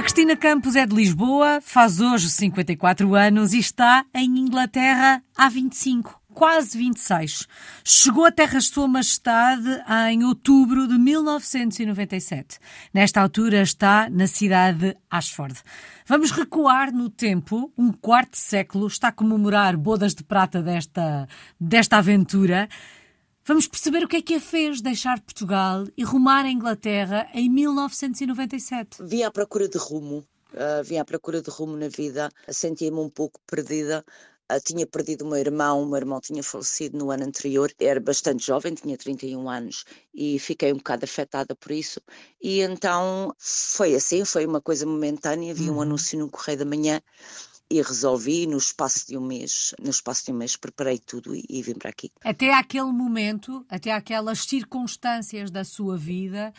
A 0.00 0.02
Cristina 0.02 0.34
Campos 0.34 0.76
é 0.76 0.86
de 0.86 0.96
Lisboa, 0.96 1.60
faz 1.60 2.00
hoje 2.00 2.30
54 2.30 3.14
anos 3.14 3.52
e 3.52 3.58
está 3.58 4.06
em 4.14 4.38
Inglaterra 4.38 5.22
há 5.36 5.46
25 5.50 6.18
quase 6.32 6.78
26. 6.78 7.46
Chegou 7.84 8.24
a 8.24 8.32
Terras 8.32 8.64
de 8.64 8.70
Sua 8.70 8.88
Majestade 8.88 9.68
em 10.10 10.24
outubro 10.24 10.88
de 10.88 10.98
1997. 10.98 12.58
Nesta 12.94 13.20
altura 13.20 13.60
está 13.60 14.08
na 14.08 14.26
cidade 14.26 14.78
de 14.78 14.96
Ashford. 15.10 15.60
Vamos 16.06 16.30
recuar 16.30 16.90
no 16.92 17.10
tempo, 17.10 17.70
um 17.76 17.92
quarto 17.92 18.38
século, 18.38 18.86
está 18.86 19.08
a 19.08 19.12
comemorar 19.12 19.76
bodas 19.76 20.14
de 20.14 20.24
prata 20.24 20.62
desta, 20.62 21.28
desta 21.60 21.98
aventura. 21.98 22.70
Vamos 23.50 23.66
perceber 23.66 24.04
o 24.04 24.06
que 24.06 24.18
é 24.18 24.22
que 24.22 24.34
a 24.36 24.40
fez 24.40 24.80
deixar 24.80 25.20
Portugal 25.20 25.84
e 25.96 26.04
rumar 26.04 26.44
à 26.44 26.48
Inglaterra 26.48 27.28
em 27.34 27.50
1997. 27.50 29.02
Vim 29.02 29.24
à 29.24 29.30
procura 29.32 29.68
de 29.68 29.76
rumo. 29.76 30.18
Uh, 30.54 30.84
vim 30.84 30.98
à 30.98 31.04
procura 31.04 31.42
de 31.42 31.50
rumo 31.50 31.76
na 31.76 31.88
vida, 31.88 32.30
sentia-me 32.48 33.00
um 33.00 33.08
pouco 33.08 33.40
perdida, 33.48 34.04
uh, 34.52 34.60
tinha 34.64 34.86
perdido 34.86 35.24
o 35.24 35.28
meu 35.28 35.38
irmão, 35.38 35.82
o 35.82 35.86
meu 35.86 35.96
irmão 35.96 36.20
tinha 36.20 36.44
falecido 36.44 36.96
no 36.96 37.10
ano 37.10 37.24
anterior, 37.24 37.72
era 37.80 37.98
bastante 37.98 38.46
jovem, 38.46 38.72
tinha 38.72 38.96
31 38.96 39.50
anos 39.50 39.84
e 40.14 40.38
fiquei 40.38 40.72
um 40.72 40.76
bocado 40.76 41.04
afetada 41.04 41.52
por 41.56 41.72
isso. 41.72 42.00
E 42.40 42.60
então 42.60 43.34
foi 43.36 43.96
assim, 43.96 44.24
foi 44.24 44.46
uma 44.46 44.60
coisa 44.60 44.86
momentânea, 44.86 45.52
vi 45.52 45.68
um 45.68 45.74
uhum. 45.74 45.82
anúncio 45.82 46.16
no 46.16 46.30
Correio 46.30 46.60
da 46.60 46.64
Manhã 46.64 47.02
e 47.70 47.80
resolvi 47.80 48.46
no 48.46 48.58
espaço 48.58 49.06
de 49.06 49.16
um 49.16 49.20
mês, 49.20 49.74
no 49.78 49.90
espaço 49.90 50.24
de 50.26 50.32
um 50.32 50.36
mês 50.36 50.56
preparei 50.56 50.98
tudo 50.98 51.34
e, 51.34 51.44
e 51.48 51.62
vim 51.62 51.74
para 51.74 51.90
aqui. 51.90 52.10
Até 52.24 52.52
aquele 52.52 52.90
momento, 52.92 53.64
até 53.68 53.92
aquelas 53.92 54.40
circunstâncias 54.40 55.50
da 55.50 55.64
sua 55.64 55.96
vida, 55.96 56.52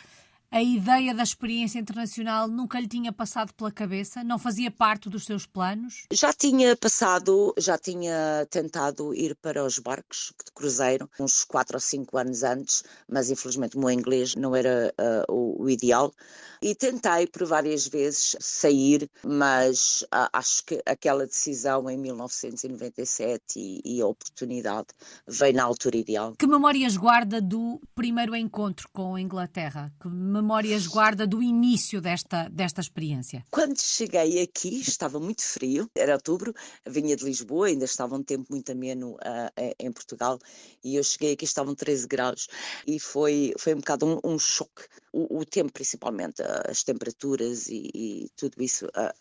a 0.52 0.62
ideia 0.62 1.14
da 1.14 1.22
experiência 1.22 1.78
internacional 1.78 2.46
nunca 2.46 2.78
lhe 2.78 2.86
tinha 2.86 3.10
passado 3.10 3.54
pela 3.54 3.72
cabeça? 3.72 4.22
Não 4.22 4.38
fazia 4.38 4.70
parte 4.70 5.08
dos 5.08 5.24
seus 5.24 5.46
planos? 5.46 6.04
Já 6.12 6.30
tinha 6.30 6.76
passado, 6.76 7.54
já 7.58 7.78
tinha 7.78 8.46
tentado 8.50 9.14
ir 9.14 9.34
para 9.36 9.64
os 9.64 9.78
barcos 9.78 10.34
de 10.44 10.52
cruzeiro 10.52 11.08
uns 11.18 11.42
4 11.42 11.76
ou 11.76 11.80
5 11.80 12.18
anos 12.18 12.42
antes, 12.42 12.84
mas 13.08 13.30
infelizmente 13.30 13.78
o 13.78 13.80
meu 13.80 13.90
inglês 13.90 14.34
não 14.34 14.54
era 14.54 14.92
uh, 15.00 15.32
o, 15.32 15.62
o, 15.62 15.70
ideal. 15.70 16.12
E 16.60 16.74
tentei 16.74 17.26
por 17.26 17.46
várias 17.46 17.88
vezes 17.88 18.36
sair, 18.38 19.10
mas 19.24 20.02
uh, 20.02 20.28
acho 20.34 20.64
que 20.66 20.82
aquela 20.84 21.26
decisão 21.26 21.88
em 21.88 21.96
1997 21.96 23.40
e, 23.56 23.80
e 23.84 24.02
a 24.02 24.06
oportunidade 24.06 24.88
veio 25.26 25.54
na 25.54 25.64
altura 25.64 25.96
ideal. 25.96 26.34
Que 26.38 26.46
memórias 26.46 26.96
guarda 26.96 27.40
do 27.40 27.80
primeiro 27.94 28.36
encontro 28.36 28.86
com 28.92 29.14
a 29.14 29.20
Inglaterra? 29.20 29.90
Que 29.98 30.08
memórias 30.42 30.86
guarda 30.86 31.26
do 31.26 31.42
início 31.42 32.00
desta, 32.00 32.48
desta 32.48 32.80
experiência? 32.80 33.44
Quando 33.50 33.80
cheguei 33.80 34.42
aqui, 34.42 34.80
estava 34.80 35.18
muito 35.20 35.42
frio, 35.42 35.88
era 35.96 36.14
outubro, 36.14 36.52
vinha 36.86 37.16
de 37.16 37.24
Lisboa, 37.24 37.68
ainda 37.68 37.84
estava 37.84 38.16
um 38.16 38.22
tempo 38.22 38.46
muito 38.50 38.70
ameno 38.72 39.12
uh, 39.12 39.74
em 39.78 39.92
Portugal, 39.92 40.38
e 40.84 40.96
eu 40.96 41.04
cheguei 41.04 41.32
aqui, 41.32 41.44
estavam 41.44 41.74
13 41.74 42.06
graus, 42.06 42.48
e 42.86 42.98
foi, 42.98 43.54
foi 43.58 43.74
um 43.74 43.78
bocado 43.78 44.06
um, 44.06 44.32
um 44.32 44.38
choque. 44.38 44.82
O, 45.12 45.40
o, 45.40 45.44
tempo, 45.44 45.72
principalmente, 45.72 46.42
as 46.68 46.82
temperaturas 46.82 47.68
e, 47.68 47.90
e 47.94 48.28
tudo 48.34 48.62
isso 48.62 48.86
uh, 48.86 49.12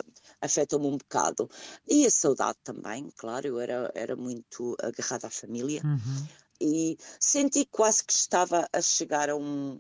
afetou-me 0.42 0.88
um 0.88 0.98
bocado. 0.98 1.50
E 1.88 2.06
a 2.06 2.10
saudade 2.10 2.58
também, 2.64 3.10
claro, 3.16 3.48
eu 3.48 3.60
era, 3.60 3.92
era 3.94 4.16
muito 4.16 4.76
agarrada 4.82 5.28
à 5.28 5.30
família. 5.30 5.82
Uhum. 5.84 6.28
E 6.62 6.98
senti 7.20 7.66
quase 7.66 8.04
que 8.04 8.14
estava 8.14 8.68
a 8.72 8.82
chegar 8.82 9.30
a 9.30 9.36
um, 9.36 9.80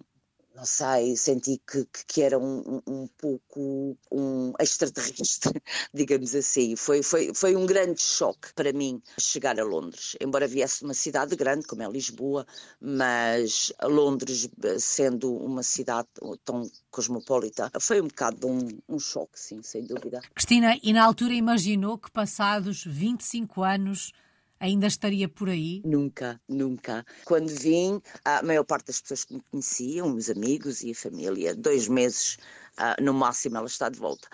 não 0.56 0.66
sei, 0.66 1.16
senti 1.16 1.62
que, 1.66 1.88
que 2.08 2.22
era 2.22 2.38
um, 2.38 2.82
um, 2.86 3.08
pouco 3.18 3.98
um 4.12 4.54
extraterrestre, 4.60 5.62
digamos 5.94 6.36
assim. 6.36 6.76
Foi, 6.76 7.02
foi, 7.02 7.34
foi 7.34 7.56
um 7.56 7.66
grande 7.66 8.02
choque 8.02 8.54
para 8.54 8.74
mim 8.74 9.02
chegar 9.20 9.60
a 9.60 9.64
Londres, 9.64 10.16
embora 10.20 10.48
viesse 10.48 10.80
de 10.80 10.86
uma 10.86 10.94
cidade 10.94 11.36
grande 11.36 11.66
como 11.66 11.84
é 11.84 11.88
Lisboa, 11.90 12.46
mas 12.80 13.72
Londres, 13.84 14.50
sendo 14.80 15.34
uma 15.34 15.64
cidade 15.64 16.08
tão 16.44 16.70
cosmopolita, 16.90 17.72
foi 17.80 18.02
um 18.02 18.08
bocado 18.08 18.48
um, 18.48 18.68
um 18.90 19.00
choque, 19.00 19.40
sim, 19.40 19.62
sem 19.64 19.86
dúvida. 19.86 20.22
Cristina, 20.36 20.78
e 20.84 20.92
na 20.92 21.04
altura 21.04 21.34
imaginou 21.34 21.98
que 21.98 22.12
passados 22.12 22.84
25 22.86 23.64
anos 23.64 24.12
ainda 24.62 24.86
estaria 24.86 25.28
por 25.28 25.50
aí? 25.50 25.82
Nunca, 25.84 26.40
nunca. 26.48 27.04
Quando 27.26 27.50
vim, 27.50 28.00
a 28.24 28.44
maior 28.44 28.64
parte 28.64 28.88
das 28.88 29.02
pessoas 29.02 29.26
que 29.26 29.34
me 29.34 29.42
conheciam, 29.50 30.16
os 30.16 30.30
amigos 30.30 30.84
e 30.84 30.92
a 30.92 30.96
família, 30.96 31.56
dois 31.56 31.88
meses 31.88 32.38
uh, 32.78 33.04
no 33.04 33.14
máximo 33.14 33.58
ela 33.58 33.66
está 33.66 33.90
de 33.90 34.00
volta. 34.00 34.30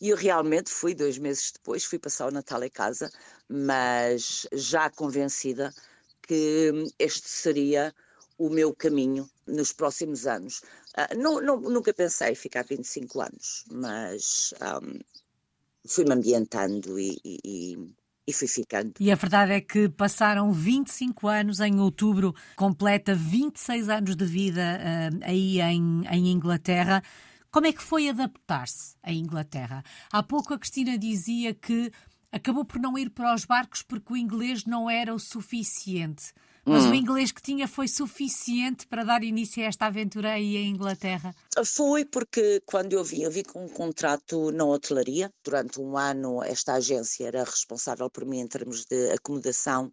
E 0.00 0.08
eu 0.08 0.16
realmente 0.16 0.70
fui, 0.70 0.94
dois 0.94 1.18
meses 1.18 1.52
depois, 1.52 1.84
fui 1.84 1.98
passar 1.98 2.28
o 2.28 2.30
Natal 2.30 2.62
em 2.62 2.70
casa, 2.70 3.10
mas 3.48 4.46
já 4.52 4.88
convencida 4.88 5.74
que 6.22 6.72
este 6.98 7.28
seria 7.28 7.92
o 8.38 8.48
meu 8.48 8.72
caminho 8.72 9.28
nos 9.46 9.72
próximos 9.72 10.26
anos. 10.28 10.62
Uh, 10.96 11.18
não, 11.18 11.40
não, 11.40 11.60
nunca 11.60 11.92
pensei 11.92 12.36
ficar 12.36 12.64
25 12.64 13.20
anos, 13.20 13.64
mas 13.68 14.54
um, 14.80 15.00
fui-me 15.84 16.14
ambientando 16.14 17.00
e, 17.00 17.18
e 17.24 17.76
fui 18.30 18.46
ficando. 18.46 18.92
E 19.00 19.10
a 19.10 19.14
verdade 19.14 19.52
é 19.52 19.60
que 19.60 19.88
passaram 19.88 20.52
25 20.52 21.26
anos, 21.26 21.60
em 21.60 21.80
outubro 21.80 22.34
completa 22.54 23.14
26 23.14 23.88
anos 23.88 24.14
de 24.14 24.24
vida 24.24 24.78
uh, 24.78 25.18
aí 25.24 25.60
em, 25.60 26.02
em 26.08 26.30
Inglaterra. 26.30 27.02
Como 27.50 27.66
é 27.66 27.72
que 27.72 27.82
foi 27.82 28.08
adaptar-se 28.08 28.96
à 29.02 29.12
Inglaterra? 29.12 29.82
Há 30.12 30.22
pouco 30.22 30.54
a 30.54 30.58
Cristina 30.58 30.96
dizia 30.96 31.52
que 31.52 31.90
acabou 32.30 32.64
por 32.64 32.80
não 32.80 32.96
ir 32.96 33.10
para 33.10 33.34
os 33.34 33.44
barcos 33.44 33.82
porque 33.82 34.12
o 34.12 34.16
inglês 34.16 34.64
não 34.64 34.88
era 34.88 35.14
o 35.14 35.18
suficiente. 35.18 36.32
Mas 36.64 36.84
hum. 36.84 36.92
o 36.92 36.94
inglês 36.94 37.32
que 37.32 37.42
tinha 37.42 37.66
foi 37.66 37.88
suficiente 37.88 38.86
para 38.86 39.02
dar 39.02 39.24
início 39.24 39.62
a 39.62 39.66
esta 39.66 39.86
aventura 39.86 40.32
aí 40.32 40.56
em 40.56 40.70
Inglaterra? 40.70 41.34
Foi 41.64 42.04
porque 42.04 42.62
quando 42.64 42.92
eu 42.92 43.02
vim, 43.02 43.22
eu 43.22 43.30
vim 43.30 43.42
com 43.42 43.64
um 43.64 43.68
contrato 43.68 44.52
na 44.52 44.64
hotelaria. 44.64 45.30
Durante 45.44 45.80
um 45.80 45.96
ano, 45.98 46.42
esta 46.42 46.74
agência 46.74 47.26
era 47.26 47.42
responsável 47.42 48.08
por 48.08 48.24
mim 48.24 48.40
em 48.40 48.46
termos 48.46 48.84
de 48.84 49.10
acomodação 49.10 49.92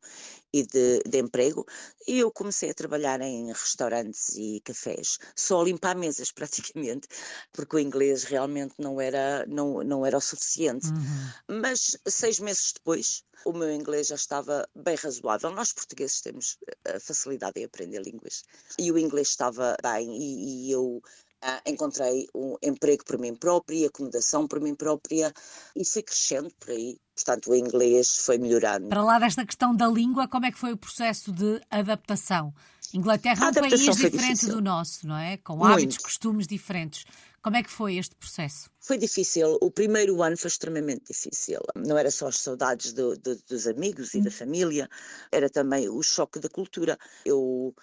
e 0.54 0.64
de, 0.64 1.02
de, 1.08 1.20
emprego, 1.20 1.66
e 2.08 2.20
eu 2.20 2.32
comecei 2.32 2.70
a 2.72 2.74
trabalhar 2.74 3.22
em 3.22 3.48
restaurantes 3.48 4.36
e 4.36 4.62
cafés, 4.64 5.20
só 5.36 5.62
a 5.62 5.64
limpar 5.64 5.96
mesas 5.96 6.32
praticamente, 6.34 7.08
porque 7.52 7.76
o 7.76 7.80
inglês 7.80 8.24
realmente 8.24 8.74
não 8.78 9.00
era, 9.00 9.46
não, 9.48 9.84
não 9.84 10.06
era 10.06 10.18
o 10.18 10.22
suficiente. 10.22 10.88
Uhum. 10.88 11.60
Mas 11.62 11.98
seis 12.08 12.40
meses 12.40 12.74
depois, 12.74 13.24
o 13.46 13.54
meu 13.54 13.72
inglês 13.72 14.08
já 14.08 14.16
estava 14.16 14.68
bem 14.76 14.96
razoável. 14.96 15.52
Nós 15.52 15.72
portugueses 15.72 16.22
temos 16.22 16.58
a 16.86 16.92
eh, 16.92 17.00
facilidade 17.00 17.60
em 17.60 17.66
aprender 17.66 18.02
línguas, 18.02 18.44
e 18.78 18.92
o 18.92 18.98
inglês 18.98 19.30
estava 19.30 19.76
bem, 19.84 20.18
e, 20.18 20.68
e 20.68 20.72
eu 20.72 21.02
ah, 21.42 21.62
encontrei 21.66 22.28
um 22.36 22.56
emprego 22.62 23.04
por 23.06 23.18
mim 23.18 23.34
própria, 23.36 23.88
acomodação 23.88 24.48
por 24.48 24.60
mim 24.60 24.76
própria 24.76 25.34
e 25.76 25.86
fui 25.86 26.04
crescendo 26.04 26.52
por 26.60 26.72
aí. 26.72 26.98
Portanto, 27.16 27.52
o 27.52 27.56
inglês 27.56 28.16
foi 28.18 28.38
melhorando. 28.38 28.90
Para 28.90 29.04
lá 29.04 29.20
desta 29.20 29.46
questão 29.46 29.76
da 29.76 29.88
língua, 29.88 30.28
como 30.28 30.46
é 30.46 30.52
que 30.52 30.60
foi 30.60 30.72
o 30.74 30.78
processo 30.78 31.32
de 31.32 31.62
adaptação? 31.70 32.54
Inglaterra 32.94 33.48
é 33.48 33.50
um 33.50 33.54
país 33.54 33.82
diferente 33.82 34.48
do 34.48 34.62
nosso, 34.62 35.06
não 35.06 35.18
é? 35.18 35.38
Com 35.38 35.58
Muito. 35.58 35.74
hábitos, 35.74 35.98
costumes 35.98 36.48
diferentes. 36.48 37.06
Como 37.42 37.56
é 37.56 37.64
que 37.64 37.70
foi 37.70 37.96
este 37.98 38.16
processo? 38.16 38.70
Foi 38.82 38.98
difícil. 38.98 39.58
O 39.62 39.72
primeiro 39.72 40.22
ano 40.22 40.36
foi 40.36 40.50
extremamente 40.50 41.06
difícil. 41.08 41.62
Não 41.76 41.98
era 41.98 42.12
só 42.12 42.28
as 42.28 42.38
saudades 42.38 42.92
do, 42.92 43.16
do, 43.18 43.38
dos 43.48 43.68
amigos 43.68 44.14
e 44.14 44.20
hum. 44.20 44.24
da 44.24 44.32
família, 44.32 44.90
era 45.32 45.50
também 45.50 45.88
o 45.88 46.02
choque 46.02 46.40
da 46.40 46.50
cultura. 46.50 46.98
Eu 47.24 47.74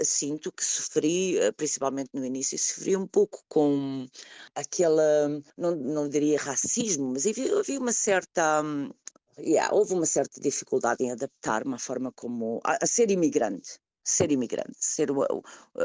Uh, 0.00 0.04
sinto 0.04 0.52
que 0.52 0.64
sofri, 0.64 1.38
uh, 1.38 1.52
principalmente 1.54 2.10
no 2.12 2.24
início, 2.24 2.58
sofri 2.58 2.96
um 2.96 3.06
pouco 3.06 3.42
com 3.48 4.06
aquela, 4.54 5.28
não, 5.56 5.74
não 5.76 6.08
diria 6.08 6.38
racismo, 6.38 7.12
mas 7.12 7.26
havia, 7.26 7.58
havia 7.58 7.78
uma 7.78 7.92
certa. 7.92 8.62
Um, 8.62 8.90
yeah, 9.38 9.72
houve 9.74 9.94
uma 9.94 10.06
certa 10.06 10.40
dificuldade 10.40 11.04
em 11.04 11.12
adaptar-me 11.12 11.74
à 11.74 11.78
forma 11.78 12.12
como. 12.12 12.60
a, 12.64 12.78
a 12.82 12.86
ser 12.86 13.10
imigrante 13.10 13.78
ser 14.10 14.32
imigrante, 14.32 14.76
ser 14.78 15.08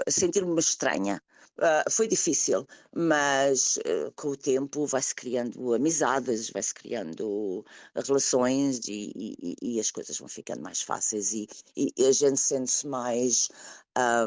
sentir-me 0.10 0.52
uma 0.52 0.60
estranha. 0.60 1.22
Uh, 1.58 1.92
foi 1.92 2.08
difícil, 2.08 2.66
mas 2.96 3.78
uh, 3.78 4.12
com 4.16 4.30
o 4.30 4.38
tempo 4.38 4.88
vai-se 4.88 5.14
criando 5.14 5.74
amizades, 5.74 6.50
vai-se 6.50 6.74
criando 6.74 7.64
relações 7.94 8.80
e, 8.88 9.36
e, 9.40 9.56
e, 9.62 9.80
as 9.80 9.92
coisas 9.92 10.18
vão 10.18 10.28
ficando 10.28 10.64
mais 10.64 10.82
fáceis 10.82 11.32
e, 11.32 11.48
e 11.76 11.94
a 12.08 12.12
gente 12.12 12.40
sente-se 12.40 12.88
mais, 12.88 13.50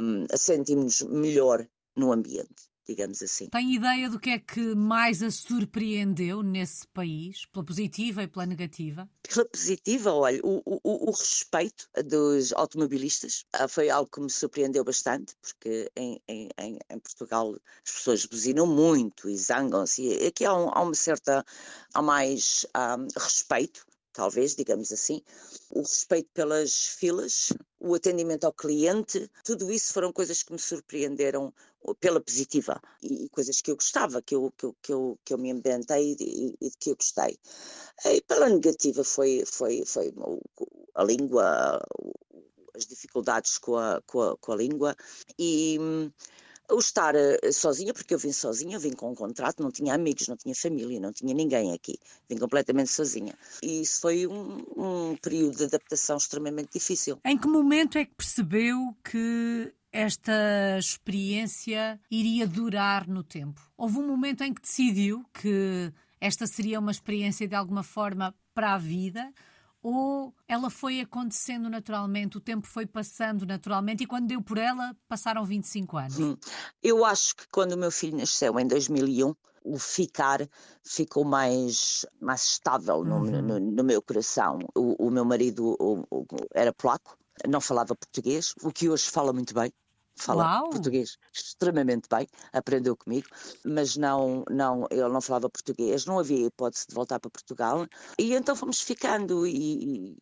um, 0.01 0.25
sentimos 0.37 1.03
melhor 1.03 1.67
no 1.97 2.13
ambiente. 2.13 2.66
Digamos 2.87 3.23
assim. 3.23 3.49
Tem 3.49 3.75
ideia 3.75 4.09
do 4.09 4.19
que 4.19 4.31
é 4.31 4.39
que 4.39 4.75
mais 4.75 5.23
a 5.23 5.31
surpreendeu 5.31 6.43
nesse 6.43 6.87
país, 6.89 7.45
pela 7.47 7.65
positiva 7.65 8.23
e 8.23 8.29
pela 8.29 8.47
negativa? 8.47 9.09
Pela 9.23 9.45
positiva, 9.45 10.13
olha, 10.13 10.41
o, 10.45 10.63
o, 10.65 11.09
o 11.09 11.11
respeito 11.11 11.89
dos 12.05 12.53
automobilistas 12.53 13.45
ah, 13.53 13.69
foi 13.69 13.91
algo 13.91 14.11
que 14.11 14.21
me 14.21 14.31
surpreendeu 14.31 14.85
bastante, 14.85 15.35
porque 15.41 15.91
em, 15.97 16.21
em, 16.29 16.49
em 16.59 16.99
Portugal 16.99 17.55
as 17.85 17.93
pessoas 17.93 18.27
buzinam 18.27 18.67
muito 18.67 19.29
e 19.29 19.37
zangam-se, 19.37 20.03
e 20.03 20.27
aqui 20.27 20.45
há, 20.45 20.55
um, 20.55 20.71
há, 20.73 20.83
uma 20.83 20.95
certa, 20.95 21.45
há 21.93 22.03
mais 22.03 22.65
um, 22.67 22.69
ah, 22.75 22.97
respeito 23.17 23.85
talvez, 24.17 24.57
digamos 24.57 24.91
assim, 24.91 25.21
o 25.71 25.81
respeito 25.81 26.31
pelas 26.33 26.87
filas, 26.87 27.53
o 27.79 27.95
atendimento 27.95 28.45
ao 28.45 28.53
cliente, 28.53 29.31
tudo 29.45 29.71
isso 29.71 29.93
foram 29.93 30.11
coisas 30.11 30.43
que 30.43 30.55
me 30.55 30.59
surpreenderam 30.59 31.53
pela 31.95 32.21
positiva 32.21 32.81
e, 33.03 33.29
coisas 33.29 33.61
que 33.61 33.71
eu 33.71 33.77
gostava, 33.77 34.21
que 34.23 34.35
eu, 34.35 34.53
que 34.57 34.67
eu, 34.67 34.77
que 34.83 34.93
eu, 34.93 35.19
que 35.25 35.35
eu 35.35 35.39
me 35.39 35.51
ambientei 35.51 36.17
e, 36.19 36.57
de 36.61 36.77
que 36.79 36.91
eu 36.91 36.97
gostei. 36.97 37.39
E 38.05 38.21
pela 38.23 38.49
negativa 38.49 39.05
foi, 39.05 39.45
foi, 39.47 39.85
foi 39.87 40.13
a 40.95 41.05
língua, 41.05 41.81
as 42.75 42.87
dificuldades 42.87 43.59
com 43.59 43.77
a, 43.77 44.03
com 44.07 44.23
a, 44.23 44.37
com 44.37 44.53
a 44.53 44.57
língua 44.57 44.97
e 45.39 45.79
o 46.71 46.79
estar 46.79 47.15
uh, 47.15 47.53
sozinha, 47.53 47.95
porque 47.95 48.15
eu 48.15 48.19
vim 48.19 48.33
sozinha, 48.33 48.77
eu 48.77 48.81
vim 48.81 48.93
com 48.93 49.11
um 49.11 49.15
contrato, 49.15 49.63
não 49.63 49.71
tinha 49.71 49.95
amigos, 49.95 50.29
não 50.29 50.37
tinha 50.37 50.55
família, 50.55 51.01
não 51.01 51.13
tinha 51.13 51.35
ninguém 51.35 51.73
aqui, 51.73 51.99
vim 52.29 52.39
completamente 52.39 52.91
sozinha. 52.91 53.35
E 53.63 53.83
isso 53.83 54.01
foi 54.01 54.27
um, 54.27 54.65
um 54.77 55.17
período 55.17 55.57
de 55.57 55.65
adaptação 55.65 56.17
extremamente 56.17 56.73
difícil. 56.73 57.19
Em 57.25 57.39
que 57.39 57.47
momento 57.47 57.99
é 57.99 58.05
que 58.05 58.15
percebeu 58.15 58.95
que 59.05 59.73
esta 59.97 60.79
experiência 60.79 61.99
iria 62.11 62.47
durar 62.47 63.09
no 63.09 63.23
tempo? 63.23 63.61
Houve 63.77 63.99
um 63.99 64.07
momento 64.07 64.45
em 64.45 64.53
que 64.53 64.61
decidiu 64.61 65.25
que 65.33 65.91
esta 66.21 66.47
seria 66.47 66.79
uma 66.79 66.91
experiência 66.91 67.49
de 67.49 67.55
alguma 67.55 67.83
forma 67.83 68.35
para 68.55 68.75
a 68.75 68.79
vida? 68.79 69.33
ou 69.89 70.35
ela 70.49 70.69
foi 70.69 71.01
acontecendo 71.01 71.71
naturalmente, 71.71 72.37
o 72.37 72.41
tempo 72.41 72.67
foi 72.67 72.85
passando 72.87 73.47
naturalmente 73.47 74.03
e 74.03 74.07
quando 74.07 74.27
deu 74.27 74.43
por 74.43 74.59
ela 74.59 74.97
passaram 75.07 75.45
25 75.45 75.97
anos? 75.97 76.19
Hum. 76.19 76.37
Eu 76.83 77.05
acho 77.05 77.37
que 77.37 77.47
quando 77.53 77.75
o 77.75 77.79
meu 77.79 77.93
filho 77.93 78.17
nasceu 78.17 78.59
em 78.59 78.67
2001, 78.67 79.33
o 79.63 79.79
ficar 79.79 80.41
ficou 80.83 81.25
mais, 81.25 82.05
mais 82.21 82.43
estável 82.43 83.05
no, 83.05 83.19
uhum. 83.19 83.43
no, 83.43 83.61
no 83.61 83.85
meu 83.85 84.03
coração. 84.03 84.59
O, 84.75 85.07
o 85.07 85.09
meu 85.09 85.25
marido 85.25 85.77
o, 85.79 86.05
o, 86.11 86.27
era 86.53 86.73
polaco, 86.73 87.17
não 87.49 87.61
falava 87.61 87.95
português, 87.95 88.55
o 88.65 88.73
que 88.73 88.89
hoje 88.89 89.09
fala 89.09 89.33
muito 89.33 89.55
bem 89.55 89.73
fala 90.17 90.45
Uau. 90.45 90.71
português 90.71 91.17
extremamente 91.33 92.09
bem, 92.11 92.27
aprendeu 92.53 92.97
comigo, 92.97 93.29
mas 93.65 93.97
não, 93.97 94.45
não, 94.51 94.87
ele 94.91 95.09
não 95.09 95.21
falava 95.21 95.49
português, 95.49 96.07
não 96.07 96.19
havia 96.19 96.47
hipótese 96.47 96.87
de 96.89 96.95
voltar 96.95 97.21
para 97.21 97.31
Portugal. 97.31 97.87
E 98.19 98.35
então 98.35 98.57
fomos 98.57 98.81
ficando, 98.81 99.47
e, 99.47 100.13
e 100.13 100.17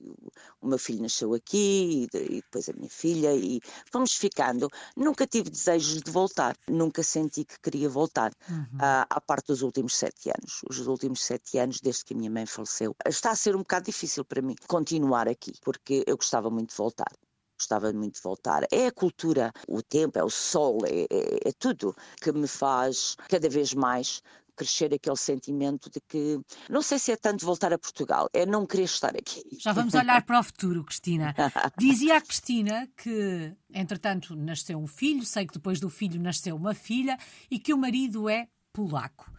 o 0.60 0.68
meu 0.68 0.78
filho 0.78 1.02
nasceu 1.02 1.34
aqui, 1.34 2.08
e, 2.12 2.16
e, 2.16 2.42
depois 2.42 2.68
a 2.68 2.72
minha 2.72 2.90
filha, 2.90 3.34
e 3.34 3.60
fomos 3.90 4.14
ficando. 4.14 4.68
Nunca 4.96 5.26
tive 5.26 5.50
desejos 5.50 6.02
de 6.02 6.10
voltar, 6.10 6.56
nunca 6.68 7.02
senti 7.02 7.44
que 7.44 7.58
queria 7.60 7.88
voltar, 7.88 8.32
uhum. 8.48 8.78
à, 8.80 9.06
à 9.08 9.20
parte 9.20 9.48
dos 9.48 9.62
últimos 9.62 9.96
sete 9.96 10.30
anos. 10.30 10.60
Os 10.68 10.86
últimos 10.86 11.22
sete 11.22 11.58
anos, 11.58 11.80
desde 11.80 12.04
que 12.04 12.14
a 12.14 12.16
minha 12.16 12.30
mãe 12.30 12.46
faleceu, 12.46 12.94
está 13.06 13.30
a 13.30 13.36
ser 13.36 13.54
um 13.54 13.60
bocado 13.60 13.86
difícil 13.86 14.24
para 14.24 14.42
mim 14.42 14.54
continuar 14.66 15.28
aqui, 15.28 15.52
porque 15.62 16.04
eu 16.06 16.16
gostava 16.16 16.50
muito 16.50 16.70
de 16.70 16.76
voltar 16.76 17.12
gostava 17.58 17.92
muito 17.92 18.14
de 18.14 18.22
voltar. 18.22 18.66
É 18.70 18.86
a 18.86 18.92
cultura, 18.92 19.52
o 19.68 19.82
tempo, 19.82 20.18
é 20.18 20.24
o 20.24 20.30
sol, 20.30 20.78
é, 20.86 21.06
é, 21.10 21.48
é 21.48 21.52
tudo 21.58 21.94
que 22.20 22.32
me 22.32 22.46
faz 22.46 23.16
cada 23.28 23.48
vez 23.48 23.74
mais 23.74 24.22
crescer 24.56 24.94
aquele 24.94 25.16
sentimento 25.16 25.90
de 25.90 26.00
que 26.00 26.40
não 26.70 26.80
sei 26.80 26.98
se 26.98 27.12
é 27.12 27.16
tanto 27.16 27.44
voltar 27.44 27.72
a 27.72 27.78
Portugal, 27.78 28.28
é 28.32 28.46
não 28.46 28.66
querer 28.66 28.84
estar 28.84 29.10
aqui. 29.10 29.42
Já 29.58 29.72
vamos 29.72 29.94
olhar 29.94 30.24
para 30.24 30.40
o 30.40 30.42
futuro, 30.42 30.84
Cristina. 30.84 31.34
Dizia 31.78 32.16
a 32.16 32.20
Cristina 32.20 32.88
que, 32.96 33.52
entretanto, 33.72 34.36
nasceu 34.36 34.78
um 34.78 34.86
filho, 34.86 35.24
sei 35.24 35.46
que 35.46 35.54
depois 35.54 35.80
do 35.80 35.90
filho 35.90 36.20
nasceu 36.20 36.56
uma 36.56 36.74
filha 36.74 37.18
e 37.50 37.58
que 37.58 37.74
o 37.74 37.78
marido 37.78 38.28
é 38.28 38.48
polaco. 38.72 39.30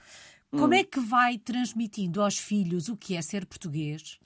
Como 0.52 0.68
hum. 0.68 0.74
é 0.74 0.84
que 0.84 1.00
vai 1.00 1.38
transmitindo 1.38 2.22
aos 2.22 2.38
filhos 2.38 2.88
o 2.88 2.96
que 2.96 3.16
é 3.16 3.22
ser 3.22 3.46
português? 3.46 4.20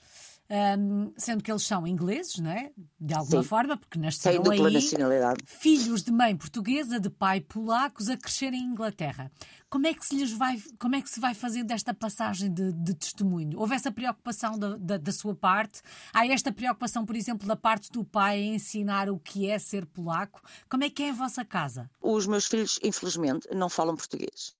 Um, 0.50 1.12
sendo 1.16 1.44
que 1.44 1.50
eles 1.50 1.62
são 1.62 1.86
ingleses, 1.86 2.38
não 2.38 2.50
é? 2.50 2.72
De 2.98 3.14
alguma 3.14 3.42
Sim. 3.42 3.48
forma, 3.48 3.76
porque 3.76 3.98
nasceram 3.98 4.42
Tem 4.42 4.66
aí, 4.66 4.72
nacionalidade. 4.72 5.44
filhos 5.46 6.02
de 6.02 6.10
mãe 6.10 6.36
portuguesa, 6.36 6.98
de 6.98 7.08
pai 7.08 7.40
polacos, 7.40 8.08
a 8.08 8.16
crescer 8.16 8.52
em 8.52 8.64
Inglaterra. 8.64 9.30
Como 9.68 9.86
é 9.86 9.94
que 9.94 10.04
se 10.04 10.16
lhes 10.16 10.32
vai, 10.32 10.60
como 10.80 10.96
é 10.96 11.02
que 11.02 11.08
se 11.08 11.20
vai 11.20 11.34
fazendo 11.34 11.70
esta 11.70 11.94
passagem 11.94 12.52
de, 12.52 12.72
de 12.72 12.94
testemunho? 12.94 13.60
Houve 13.60 13.76
essa 13.76 13.92
preocupação 13.92 14.58
da, 14.58 14.76
da, 14.76 14.96
da, 14.96 15.12
sua 15.12 15.36
parte? 15.36 15.82
Há 16.12 16.26
esta 16.26 16.50
preocupação, 16.50 17.06
por 17.06 17.14
exemplo, 17.14 17.46
da 17.46 17.54
parte 17.54 17.92
do 17.92 18.04
pai 18.04 18.40
em 18.40 18.56
ensinar 18.56 19.08
o 19.08 19.20
que 19.20 19.48
é 19.48 19.56
ser 19.58 19.86
polaco? 19.86 20.42
Como 20.68 20.82
é 20.82 20.90
que 20.90 21.04
é 21.04 21.10
a 21.10 21.14
vossa 21.14 21.44
casa? 21.44 21.88
Os 22.00 22.26
meus 22.26 22.46
filhos, 22.46 22.80
infelizmente, 22.82 23.46
não 23.54 23.68
falam 23.68 23.94
português. 23.94 24.56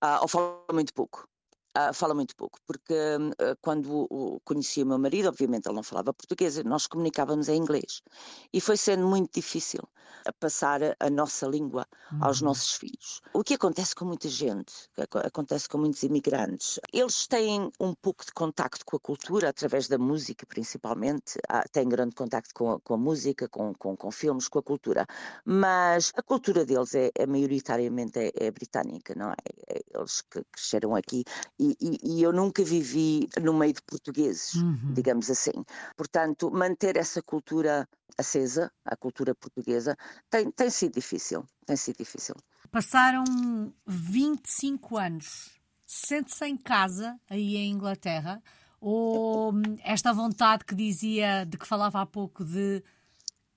Ah, 0.00 0.18
ou 0.20 0.26
falam 0.26 0.58
muito 0.72 0.92
pouco. 0.92 1.28
Uh, 1.76 1.92
fala 1.92 2.14
muito 2.14 2.34
pouco, 2.34 2.58
porque 2.66 2.94
uh, 2.94 3.56
quando 3.60 4.06
o, 4.10 4.40
conheci 4.44 4.82
o 4.82 4.86
meu 4.86 4.98
marido, 4.98 5.28
obviamente 5.28 5.66
ele 5.66 5.76
não 5.76 5.82
falava 5.82 6.12
português, 6.12 6.62
nós 6.64 6.86
comunicávamos 6.86 7.48
em 7.48 7.56
inglês. 7.56 8.02
E 8.52 8.60
foi 8.60 8.76
sendo 8.76 9.06
muito 9.06 9.32
difícil 9.34 9.82
passar 10.40 10.80
a 10.98 11.10
nossa 11.10 11.46
língua 11.46 11.86
uhum. 12.12 12.24
aos 12.24 12.40
nossos 12.40 12.72
filhos. 12.72 13.20
O 13.32 13.42
que 13.42 13.54
acontece 13.54 13.94
com 13.94 14.04
muita 14.04 14.28
gente, 14.28 14.72
acontece 15.24 15.68
com 15.68 15.78
muitos 15.78 16.02
imigrantes, 16.02 16.80
eles 16.92 17.26
têm 17.26 17.70
um 17.80 17.94
pouco 17.94 18.24
de 18.24 18.32
contacto 18.32 18.84
com 18.84 18.96
a 18.96 19.00
cultura, 19.00 19.48
através 19.48 19.88
da 19.88 19.98
música 19.98 20.46
principalmente, 20.46 21.38
ah, 21.48 21.64
têm 21.70 21.88
grande 21.88 22.14
contacto 22.14 22.54
com 22.54 22.72
a, 22.72 22.80
com 22.80 22.94
a 22.94 22.98
música, 22.98 23.48
com, 23.48 23.74
com, 23.74 23.96
com, 23.96 24.10
filmes, 24.10 24.48
com 24.48 24.58
a 24.58 24.62
cultura, 24.62 25.06
mas 25.44 26.12
a 26.16 26.22
cultura 26.22 26.64
deles 26.64 26.94
é, 26.94 27.10
é 27.14 27.26
maioritariamente 27.26 28.18
é, 28.18 28.32
é, 28.34 28.50
britânica, 28.50 29.14
não 29.14 29.30
é? 29.30 29.36
é? 29.68 29.80
Eles 29.94 30.22
que 30.22 30.42
cresceram 30.52 30.94
aqui 30.94 31.24
e, 31.58 31.76
e, 31.80 31.98
e, 32.02 32.22
eu 32.22 32.32
nunca 32.32 32.64
vivi 32.64 33.28
no 33.42 33.52
meio 33.52 33.72
de 33.72 33.82
portugueses, 33.82 34.54
uhum. 34.54 34.92
digamos 34.94 35.28
assim. 35.30 35.64
Portanto, 35.96 36.50
manter 36.50 36.96
essa 36.96 37.20
cultura 37.22 37.88
acesa, 38.16 38.70
a 38.84 38.96
cultura 38.96 39.34
portuguesa, 39.34 39.96
tem, 40.30 40.50
tem 40.50 40.70
sido 40.70 40.94
difícil, 40.94 41.44
tem 41.66 41.76
sido 41.76 41.96
difícil. 41.96 42.34
Passaram 42.70 43.24
25 43.86 44.98
anos. 44.98 45.58
Sente-se 45.86 46.44
em 46.44 46.56
casa, 46.56 47.18
aí 47.30 47.56
em 47.56 47.72
Inglaterra, 47.72 48.42
ou 48.80 49.52
esta 49.82 50.12
vontade 50.12 50.64
que 50.64 50.74
dizia, 50.74 51.44
de 51.44 51.56
que 51.56 51.66
falava 51.66 52.00
há 52.00 52.06
pouco, 52.06 52.44
de 52.44 52.82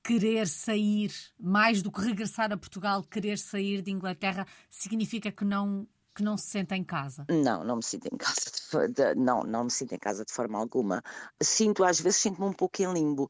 querer 0.03 0.47
sair, 0.47 1.11
mais 1.39 1.81
do 1.81 1.91
que 1.91 2.01
regressar 2.01 2.51
a 2.51 2.57
Portugal, 2.57 3.03
querer 3.03 3.37
sair 3.37 3.81
de 3.81 3.91
Inglaterra, 3.91 4.47
significa 4.69 5.31
que 5.31 5.45
não 5.45 5.87
que 6.13 6.23
não 6.23 6.37
se 6.37 6.47
sente 6.47 6.75
em 6.75 6.83
casa? 6.83 7.25
Não, 7.29 7.63
não 7.63 7.77
me 7.77 7.83
sinto 7.83 8.07
em 8.07 8.17
casa, 8.17 8.87
de, 8.87 8.93
de, 8.93 9.15
não, 9.15 9.43
não 9.43 9.65
me 9.65 9.71
sinto 9.71 9.93
em 9.93 9.99
casa 9.99 10.25
de 10.25 10.33
forma 10.33 10.57
alguma. 10.57 11.01
Sinto, 11.41 11.83
às 11.83 11.99
vezes, 11.99 12.19
sinto-me 12.19 12.47
um 12.47 12.53
pouco 12.53 12.81
em 12.81 12.91
limbo, 12.91 13.29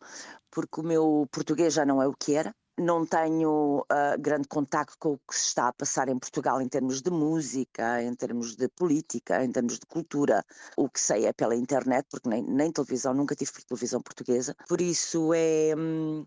porque 0.50 0.82
o 0.82 0.84
meu 0.84 1.28
português 1.32 1.74
já 1.74 1.86
não 1.86 2.02
é 2.02 2.08
o 2.08 2.14
que 2.14 2.36
era, 2.36 2.54
não 2.78 3.06
tenho 3.06 3.80
uh, 3.82 4.20
grande 4.20 4.48
contacto 4.48 4.96
com 5.00 5.14
o 5.14 5.18
que 5.18 5.36
se 5.36 5.48
está 5.48 5.68
a 5.68 5.74
passar 5.74 6.10
em 6.10 6.18
Portugal 6.18 6.62
em 6.62 6.68
termos 6.68 7.02
de 7.02 7.12
música, 7.12 8.02
em 8.02 8.14
termos 8.16 8.56
de 8.56 8.68
política, 8.70 9.44
em 9.44 9.52
termos 9.52 9.78
de 9.80 9.86
cultura. 9.86 10.44
O 10.76 10.90
que 10.90 11.00
sei 11.00 11.26
é 11.26 11.34
pela 11.34 11.56
internet, 11.56 12.08
porque 12.10 12.30
nem, 12.30 12.44
nem 12.44 12.72
televisão, 12.72 13.14
nunca 13.14 13.36
tive 13.36 13.52
televisão 13.68 14.02
portuguesa. 14.02 14.56
Por 14.68 14.82
isso 14.82 15.34
é. 15.34 15.76
Hum, 15.78 16.26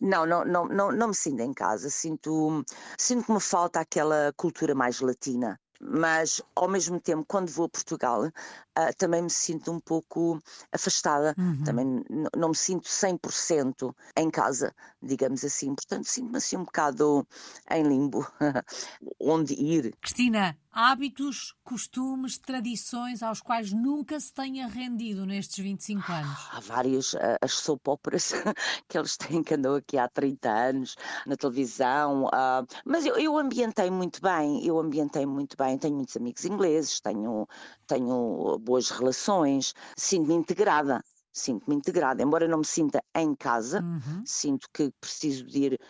não, 0.00 0.26
não, 0.26 0.44
não, 0.44 0.66
não, 0.68 0.92
não 0.92 1.08
me 1.08 1.14
sinto 1.14 1.40
em 1.40 1.52
casa. 1.52 1.90
Sinto, 1.90 2.64
sinto 2.98 3.26
que 3.26 3.32
me 3.32 3.40
falta 3.40 3.80
aquela 3.80 4.32
cultura 4.36 4.74
mais 4.74 5.00
latina 5.00 5.58
mas 5.80 6.42
ao 6.54 6.68
mesmo 6.68 7.00
tempo, 7.00 7.24
quando 7.26 7.48
vou 7.48 7.66
a 7.66 7.68
Portugal, 7.68 8.26
uh, 8.26 8.96
também 8.98 9.22
me 9.22 9.30
sinto 9.30 9.72
um 9.72 9.80
pouco 9.80 10.40
afastada, 10.70 11.34
uhum. 11.38 11.64
também 11.64 12.04
não 12.36 12.50
me 12.50 12.56
sinto 12.56 12.86
100% 12.88 13.94
em 14.16 14.30
casa, 14.30 14.74
digamos 15.02 15.44
assim, 15.44 15.74
portanto 15.74 16.04
sinto-me 16.04 16.36
assim 16.36 16.56
um 16.56 16.64
bocado 16.64 17.26
em 17.70 17.82
limbo, 17.82 18.26
onde 19.20 19.54
ir. 19.54 19.94
Cristina, 20.00 20.56
hábitos, 20.72 21.54
costumes, 21.64 22.38
tradições 22.38 23.22
aos 23.22 23.40
quais 23.40 23.72
nunca 23.72 24.18
se 24.20 24.32
tenha 24.32 24.66
rendido 24.66 25.26
nestes 25.26 25.58
25 25.58 26.12
anos? 26.12 26.48
Há 26.52 26.60
vários, 26.60 27.16
as 27.40 27.52
soap 27.52 27.88
operas 27.88 28.32
que 28.88 28.98
eles 28.98 29.16
têm, 29.16 29.42
que 29.42 29.54
andam 29.54 29.74
aqui 29.74 29.98
há 29.98 30.08
30 30.08 30.48
anos 30.48 30.96
na 31.26 31.36
televisão, 31.36 32.26
uh, 32.26 32.66
mas 32.84 33.04
eu, 33.04 33.16
eu 33.16 33.36
ambientei 33.36 33.90
muito 33.90 34.20
bem, 34.20 34.64
eu 34.64 34.78
ambientei 34.78 35.26
muito 35.26 35.56
bem, 35.56 35.76
tenho 35.78 35.96
muitos 35.96 36.16
amigos 36.16 36.44
ingleses, 36.44 37.00
tenho, 37.00 37.46
tenho 37.86 38.58
boas 38.60 38.90
relações, 38.90 39.74
sinto-me 39.96 40.34
integrada 40.34 41.02
sinto-me 41.32 41.76
integrada, 41.76 42.22
embora 42.22 42.48
não 42.48 42.58
me 42.58 42.66
sinta 42.66 43.02
em 43.14 43.34
casa, 43.34 43.82
uhum. 43.82 44.22
sinto 44.24 44.68
que 44.72 44.92
preciso 45.00 45.46
de 45.46 45.58
ir 45.58 45.80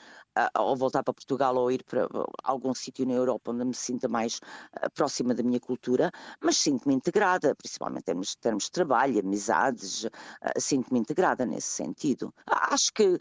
ou 0.58 0.76
voltar 0.76 1.02
para 1.02 1.14
Portugal 1.14 1.56
ou 1.56 1.70
ir 1.70 1.84
para 1.84 2.08
algum 2.42 2.74
sítio 2.74 3.06
na 3.06 3.14
Europa 3.14 3.50
onde 3.50 3.64
me 3.64 3.74
sinta 3.74 4.08
mais 4.08 4.40
próxima 4.94 5.34
da 5.34 5.42
minha 5.42 5.60
cultura, 5.60 6.10
mas 6.40 6.56
sinto-me 6.58 6.94
integrada, 6.94 7.54
principalmente 7.54 8.02
em 8.02 8.04
termos, 8.04 8.36
termos 8.36 8.64
de 8.64 8.70
trabalho, 8.70 9.20
amizades, 9.20 10.06
sinto-me 10.58 11.00
integrada 11.00 11.44
nesse 11.44 11.68
sentido. 11.68 12.32
Acho 12.46 12.92
que 12.92 13.18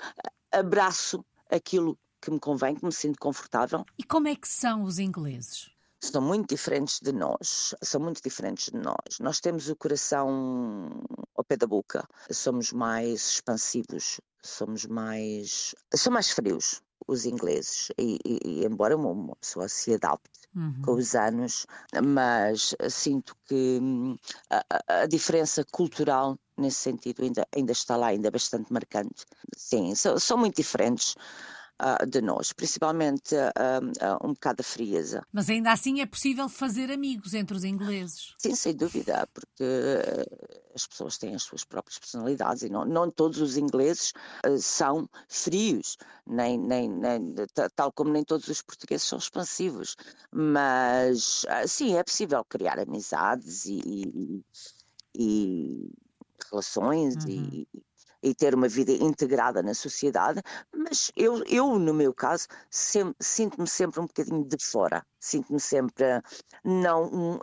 abraço 0.52 1.24
aquilo 1.50 1.98
que 2.22 2.32
me 2.32 2.40
convém, 2.40 2.76
que 2.76 2.86
me 2.86 2.92
sinto 2.92 3.20
confortável. 3.20 3.86
E 3.98 4.04
como 4.04 4.28
é 4.28 4.36
que 4.36 4.48
são 4.48 4.84
os 4.84 5.00
ingleses? 5.00 5.70
são 6.02 6.22
muito 6.22 6.48
diferentes 6.48 7.00
de 7.02 7.12
nós, 7.12 7.76
são 7.82 8.00
muito 8.00 8.22
diferentes 8.24 8.70
de 8.72 8.78
nós. 8.78 9.20
Nós 9.20 9.42
temos 9.42 9.68
o 9.68 9.76
coração 9.76 10.90
ao 11.36 11.44
pé 11.44 11.58
da 11.58 11.68
boca, 11.68 12.08
somos 12.32 12.72
mais 12.72 13.32
expansivos, 13.32 14.22
somos 14.42 14.86
mais, 14.86 15.76
são 15.94 16.14
mais 16.14 16.32
frios 16.32 16.82
os 17.08 17.26
ingleses 17.26 17.92
e, 17.98 18.20
e, 18.26 18.40
e 18.44 18.66
embora 18.66 18.96
uma, 18.96 19.36
pessoa 19.36 19.68
se 19.68 19.94
adapte 19.94 20.40
uhum. 20.56 20.82
com 20.84 20.92
os 20.94 21.16
anos, 21.16 21.66
mas 22.04 22.76
sinto 22.90 23.36
que 23.46 23.80
hum, 23.82 24.16
a, 24.50 24.64
a, 25.02 25.06
diferença 25.06 25.66
cultural 25.72 26.38
nesse 26.58 26.78
sentido 26.78 27.24
ainda, 27.24 27.48
ainda 27.56 27.72
está 27.72 27.96
lá, 27.96 28.08
ainda 28.08 28.28
é 28.28 28.32
bastante 28.32 28.72
marcante. 28.72 29.26
Sim, 29.56 29.96
são, 29.96 30.20
são 30.20 30.38
muito 30.38 30.56
diferentes 30.56 31.16
uh, 31.82 32.06
de 32.06 32.22
nós, 32.22 32.54
principalmente 32.54 33.36
uh, 33.36 34.28
um 34.28 34.34
bocado 34.34 34.62
a 34.62 34.64
frieza. 34.64 35.26
Mas 35.32 35.50
ainda 35.50 35.72
assim 35.72 36.02
é 36.02 36.06
possível 36.06 36.50
fazer 36.50 36.92
amigos 36.92 37.34
entre 37.34 37.56
os 37.56 37.64
ingleses? 37.64 38.34
Sim, 38.38 38.56
sem 38.56 38.76
dúvida, 38.76 39.28
porque 39.34 39.64
as 40.76 40.86
pessoas 40.86 41.18
têm 41.18 41.36
as 41.36 41.44
suas 41.44 41.64
próprias 41.64 41.98
personalidades 41.98 42.64
e 42.64 42.70
não, 42.70 42.86
não 42.86 43.10
todos 43.10 43.42
os 43.42 43.58
ingleses 43.58 44.14
são 44.60 45.10
frios, 45.28 45.98
nem, 46.26 46.58
nem, 46.58 46.90
nem, 46.90 47.34
tal 47.76 47.92
como 47.92 48.12
nem 48.12 48.24
todos 48.24 48.48
os 48.48 48.62
portugueses 48.62 49.08
são 49.08 49.18
expansivos. 49.18 49.96
Mas 50.32 51.46
sim, 51.68 51.96
é 51.98 52.04
possível 52.04 52.44
criar 52.46 52.80
amizades 52.80 53.66
e, 53.66 53.82
e, 53.86 54.44
e 55.16 55.92
relações 56.50 57.16
uhum. 57.16 57.30
e, 57.30 57.68
e 58.22 58.34
ter 58.36 58.54
uma 58.56 58.68
vida 58.68 58.92
integrada 58.92 59.62
na 59.64 59.74
sociedade, 59.74 60.42
mas 60.76 61.12
eu, 61.16 61.44
eu 61.48 61.80
no 61.80 61.94
meu 61.94 62.14
caso, 62.14 62.48
sinto-me 62.70 63.68
sempre 63.68 64.00
um 64.00 64.06
bocadinho 64.06 64.44
de 64.46 64.58
fora 64.64 65.06
sinto-me 65.20 65.60
sempre 65.60 66.06
não 66.64 67.40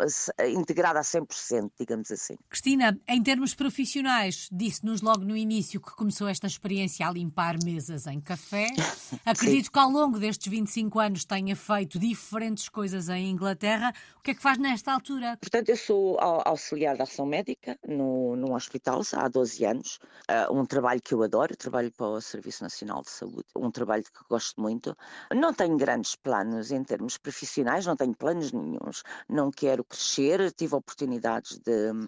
integrada 0.54 1.00
a 1.00 1.02
100%, 1.02 1.70
digamos 1.78 2.10
assim. 2.10 2.36
Cristina, 2.48 2.98
em 3.06 3.22
termos 3.22 3.54
profissionais, 3.54 4.48
disse-nos 4.50 5.02
logo 5.02 5.24
no 5.24 5.36
início 5.36 5.80
que 5.80 5.94
começou 5.94 6.28
esta 6.28 6.46
experiência 6.46 7.06
a 7.06 7.10
limpar 7.10 7.56
mesas 7.64 8.06
em 8.06 8.20
café. 8.20 8.68
Acredito 9.24 9.70
que 9.70 9.78
ao 9.78 9.90
longo 9.90 10.18
destes 10.18 10.50
25 10.50 10.98
anos 10.98 11.24
tenha 11.24 11.54
feito 11.54 11.98
diferentes 11.98 12.68
coisas 12.68 13.08
em 13.08 13.30
Inglaterra. 13.30 13.92
O 14.18 14.22
que 14.22 14.30
é 14.30 14.34
que 14.34 14.42
faz 14.42 14.58
nesta 14.58 14.92
altura? 14.92 15.36
Portanto, 15.40 15.68
eu 15.68 15.76
sou 15.76 16.18
auxiliar 16.20 16.96
de 16.96 17.02
ação 17.02 17.26
médica 17.26 17.78
no, 17.86 18.36
num 18.36 18.54
hospital 18.54 19.02
há 19.12 19.28
12 19.28 19.64
anos. 19.64 19.98
Uh, 20.30 20.58
um 20.58 20.64
trabalho 20.64 21.00
que 21.02 21.14
eu 21.14 21.22
adoro, 21.22 21.56
trabalho 21.56 21.92
para 21.92 22.06
o 22.06 22.20
Serviço 22.20 22.62
Nacional 22.62 23.02
de 23.02 23.10
Saúde, 23.10 23.46
um 23.56 23.70
trabalho 23.70 24.04
que 24.04 24.24
gosto 24.28 24.60
muito. 24.60 24.96
Não 25.34 25.52
tenho 25.52 25.76
grandes 25.76 26.16
planos 26.16 26.70
em 26.70 26.82
termos 26.82 27.18
profissionais 27.18 27.65
não 27.86 27.96
tenho 27.96 28.14
planos 28.14 28.52
nenhums, 28.52 29.02
não 29.28 29.50
quero 29.50 29.84
crescer, 29.84 30.52
tive 30.52 30.74
oportunidades 30.74 31.58
de 31.58 31.92
hum, 31.92 32.06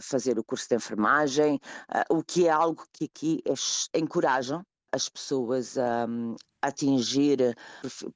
fazer 0.00 0.38
o 0.38 0.44
curso 0.44 0.68
de 0.68 0.76
enfermagem, 0.76 1.58
ah, 1.88 2.04
o 2.10 2.22
que 2.22 2.46
é 2.46 2.50
algo 2.50 2.84
que 2.92 3.04
aqui 3.06 3.42
encorajam 3.94 4.64
as 4.92 5.08
pessoas 5.08 5.78
a, 5.78 6.06
hum, 6.06 6.36
atingir 6.66 7.56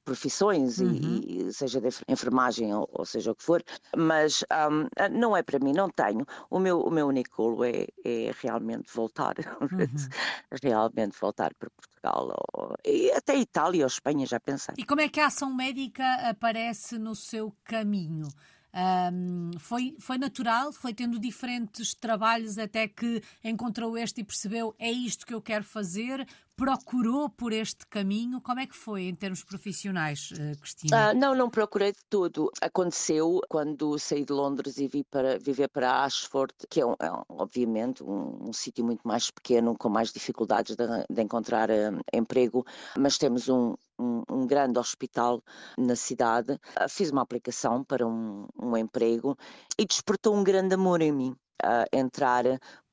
profissões, 0.03 0.79
uhum. 0.79 0.93
e, 0.93 1.47
e, 1.47 1.53
seja 1.53 1.79
de 1.79 1.89
enfermagem 2.07 2.73
ou, 2.73 2.89
ou, 2.91 3.05
seja 3.05 3.31
o 3.31 3.35
que 3.35 3.43
for, 3.43 3.63
mas 3.95 4.43
um, 4.71 4.87
não 5.17 5.35
é 5.35 5.43
para 5.43 5.59
mim, 5.59 5.73
não 5.73 5.89
tenho. 5.89 6.25
O 6.49 6.59
meu, 6.59 6.81
o 6.81 6.91
meu 6.91 7.07
único 7.07 7.35
golo 7.35 7.63
é, 7.63 7.87
é 8.03 8.31
realmente 8.41 8.91
voltar, 8.93 9.35
uhum. 9.61 9.69
realmente 10.63 11.17
voltar 11.19 11.53
para 11.53 11.69
Portugal 11.69 12.35
ou, 12.53 12.75
e 12.85 13.11
até 13.11 13.35
Itália 13.37 13.83
ou 13.83 13.87
Espanha, 13.87 14.25
já 14.25 14.39
pensei. 14.39 14.75
E 14.77 14.85
como 14.85 15.01
é 15.01 15.09
que 15.09 15.19
a 15.19 15.27
ação 15.27 15.53
médica 15.53 16.05
aparece 16.29 16.97
no 16.97 17.15
seu 17.15 17.55
caminho? 17.63 18.27
Um, 18.71 19.51
foi, 19.57 19.95
foi 19.99 20.19
natural, 20.19 20.71
foi 20.71 20.93
tendo 20.93 21.19
diferentes 21.19 21.95
trabalhos 21.95 22.59
até 22.59 22.87
que 22.87 23.21
encontrou 23.43 23.97
este 23.97 24.21
e 24.21 24.23
percebeu 24.23 24.75
é 24.77 24.91
isto 24.91 25.25
que 25.25 25.33
eu 25.33 25.41
quero 25.41 25.63
fazer, 25.63 26.27
procurou 26.59 27.29
por 27.29 27.53
este 27.53 27.87
caminho. 27.87 28.41
Como 28.41 28.59
é 28.59 28.67
que 28.67 28.75
foi 28.75 29.03
em 29.03 29.15
termos 29.15 29.45
profissionais, 29.45 30.33
eh, 30.37 30.51
Cristina? 30.59 31.09
Ah, 31.09 31.13
não, 31.13 31.33
não 31.33 31.49
procurei 31.49 31.93
de 31.93 32.01
tudo. 32.09 32.51
Aconteceu 32.61 33.39
quando 33.47 33.97
saí 33.97 34.25
de 34.25 34.33
Londres 34.33 34.77
e 34.77 34.89
vi 34.89 35.05
para 35.05 35.39
viver 35.39 35.69
para 35.69 36.03
Ashford, 36.03 36.53
que 36.69 36.81
é, 36.81 36.85
um, 36.85 36.95
é 36.99 37.09
um, 37.09 37.23
obviamente 37.29 38.03
um, 38.03 38.49
um 38.49 38.51
sítio 38.51 38.83
muito 38.83 39.07
mais 39.07 39.31
pequeno, 39.31 39.73
com 39.77 39.87
mais 39.87 40.11
dificuldades 40.11 40.75
de, 40.75 40.85
de 41.09 41.21
encontrar 41.21 41.69
uh, 41.69 42.01
emprego, 42.13 42.65
mas 42.97 43.17
temos 43.17 43.47
um, 43.47 43.73
um, 43.97 44.23
um, 44.29 44.45
grande 44.45 44.77
hospital 44.77 45.41
na 45.77 45.95
cidade. 45.95 46.59
Uh, 46.75 46.89
fiz 46.89 47.09
uma 47.09 47.21
aplicação 47.21 47.85
para 47.85 48.05
um, 48.05 48.45
um 48.61 48.75
emprego 48.75 49.37
e 49.77 49.85
despertou 49.85 50.35
um 50.35 50.43
grande 50.43 50.75
amor 50.75 51.01
em 51.01 51.13
mim. 51.13 51.35
Uh, 51.63 51.83
entrar 51.91 52.45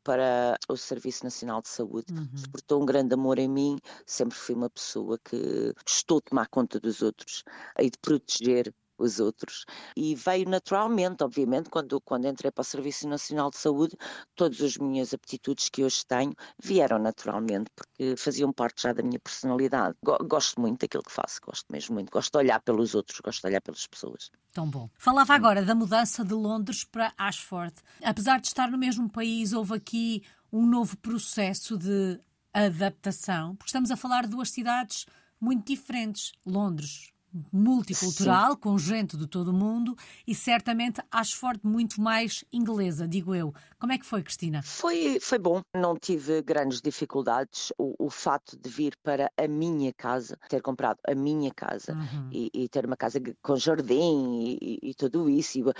para 0.06 0.56
o 0.68 0.76
Serviço 0.76 1.24
Nacional 1.24 1.60
de 1.60 1.68
Saúde. 1.68 2.12
Uhum. 2.12 2.28
Despertou 2.32 2.80
um 2.80 2.86
grande 2.86 3.12
amor 3.12 3.40
em 3.40 3.48
mim, 3.48 3.76
sempre 4.06 4.38
fui 4.38 4.54
uma 4.54 4.70
pessoa 4.70 5.18
que 5.18 5.74
gostou 5.84 6.20
de 6.20 6.26
tomar 6.26 6.46
conta 6.46 6.78
dos 6.78 7.02
outros 7.02 7.42
e 7.80 7.90
de 7.90 7.98
proteger 7.98 8.72
os 8.98 9.20
outros. 9.20 9.64
E 9.96 10.14
veio 10.14 10.48
naturalmente, 10.48 11.22
obviamente, 11.22 11.68
quando, 11.70 12.00
quando 12.00 12.26
entrei 12.26 12.50
para 12.50 12.62
o 12.62 12.64
Serviço 12.64 13.08
Nacional 13.08 13.50
de 13.50 13.58
Saúde, 13.58 13.96
todas 14.34 14.60
as 14.60 14.76
minhas 14.76 15.12
aptitudes 15.12 15.68
que 15.68 15.84
hoje 15.84 16.04
tenho 16.06 16.34
vieram 16.62 16.98
naturalmente, 16.98 17.70
porque 17.74 18.16
faziam 18.16 18.52
parte 18.52 18.82
já 18.82 18.92
da 18.92 19.02
minha 19.02 19.18
personalidade. 19.18 19.96
Gosto 20.02 20.60
muito 20.60 20.80
daquilo 20.80 21.02
que 21.02 21.12
faço, 21.12 21.40
gosto 21.44 21.66
mesmo 21.70 21.94
muito. 21.94 22.10
Gosto 22.10 22.32
de 22.32 22.38
olhar 22.38 22.60
pelos 22.60 22.94
outros, 22.94 23.20
gosto 23.20 23.40
de 23.40 23.46
olhar 23.48 23.60
pelas 23.60 23.86
pessoas. 23.86 24.30
Tão 24.52 24.68
bom. 24.68 24.88
Falava 24.98 25.34
agora 25.34 25.64
da 25.64 25.74
mudança 25.74 26.24
de 26.24 26.34
Londres 26.34 26.84
para 26.84 27.12
Ashford. 27.18 27.74
Apesar 28.02 28.40
de 28.40 28.48
estar 28.48 28.70
no 28.70 28.78
mesmo 28.78 29.08
país, 29.10 29.52
houve 29.52 29.74
aqui 29.74 30.22
um 30.52 30.66
novo 30.66 30.96
processo 30.98 31.76
de 31.76 32.20
adaptação, 32.52 33.54
porque 33.56 33.68
estamos 33.68 33.90
a 33.90 33.96
falar 33.96 34.22
de 34.22 34.30
duas 34.30 34.50
cidades 34.50 35.04
muito 35.40 35.66
diferentes. 35.66 36.32
Londres, 36.44 37.12
multicultural, 37.52 38.52
Sim. 38.52 38.58
com 38.60 38.78
gente 38.78 39.16
de 39.16 39.26
todo 39.26 39.48
o 39.48 39.52
mundo 39.52 39.96
e 40.26 40.34
certamente 40.34 41.00
Ashford 41.10 41.60
muito 41.62 42.00
mais 42.00 42.44
inglesa, 42.52 43.06
digo 43.06 43.34
eu. 43.34 43.54
Como 43.78 43.92
é 43.92 43.98
que 43.98 44.06
foi, 44.06 44.22
Cristina? 44.22 44.62
Foi, 44.62 45.18
foi 45.20 45.38
bom, 45.38 45.60
não 45.74 45.96
tive 45.96 46.42
grandes 46.42 46.80
dificuldades. 46.80 47.72
O, 47.78 47.94
o 48.06 48.10
fato 48.10 48.56
de 48.56 48.68
vir 48.70 48.94
para 49.02 49.30
a 49.36 49.46
minha 49.46 49.92
casa, 49.92 50.38
ter 50.48 50.62
comprado 50.62 50.98
a 51.06 51.14
minha 51.14 51.52
casa 51.52 51.92
uhum. 51.92 52.28
e, 52.32 52.50
e, 52.54 52.68
ter 52.68 52.86
uma 52.86 52.96
casa 52.96 53.20
com 53.42 53.56
jardim 53.56 54.56
e, 54.60 54.78
e 54.82 54.94
tudo 54.94 55.28
isso, 55.28 55.58
e 55.58 55.62
uh, 55.62 55.72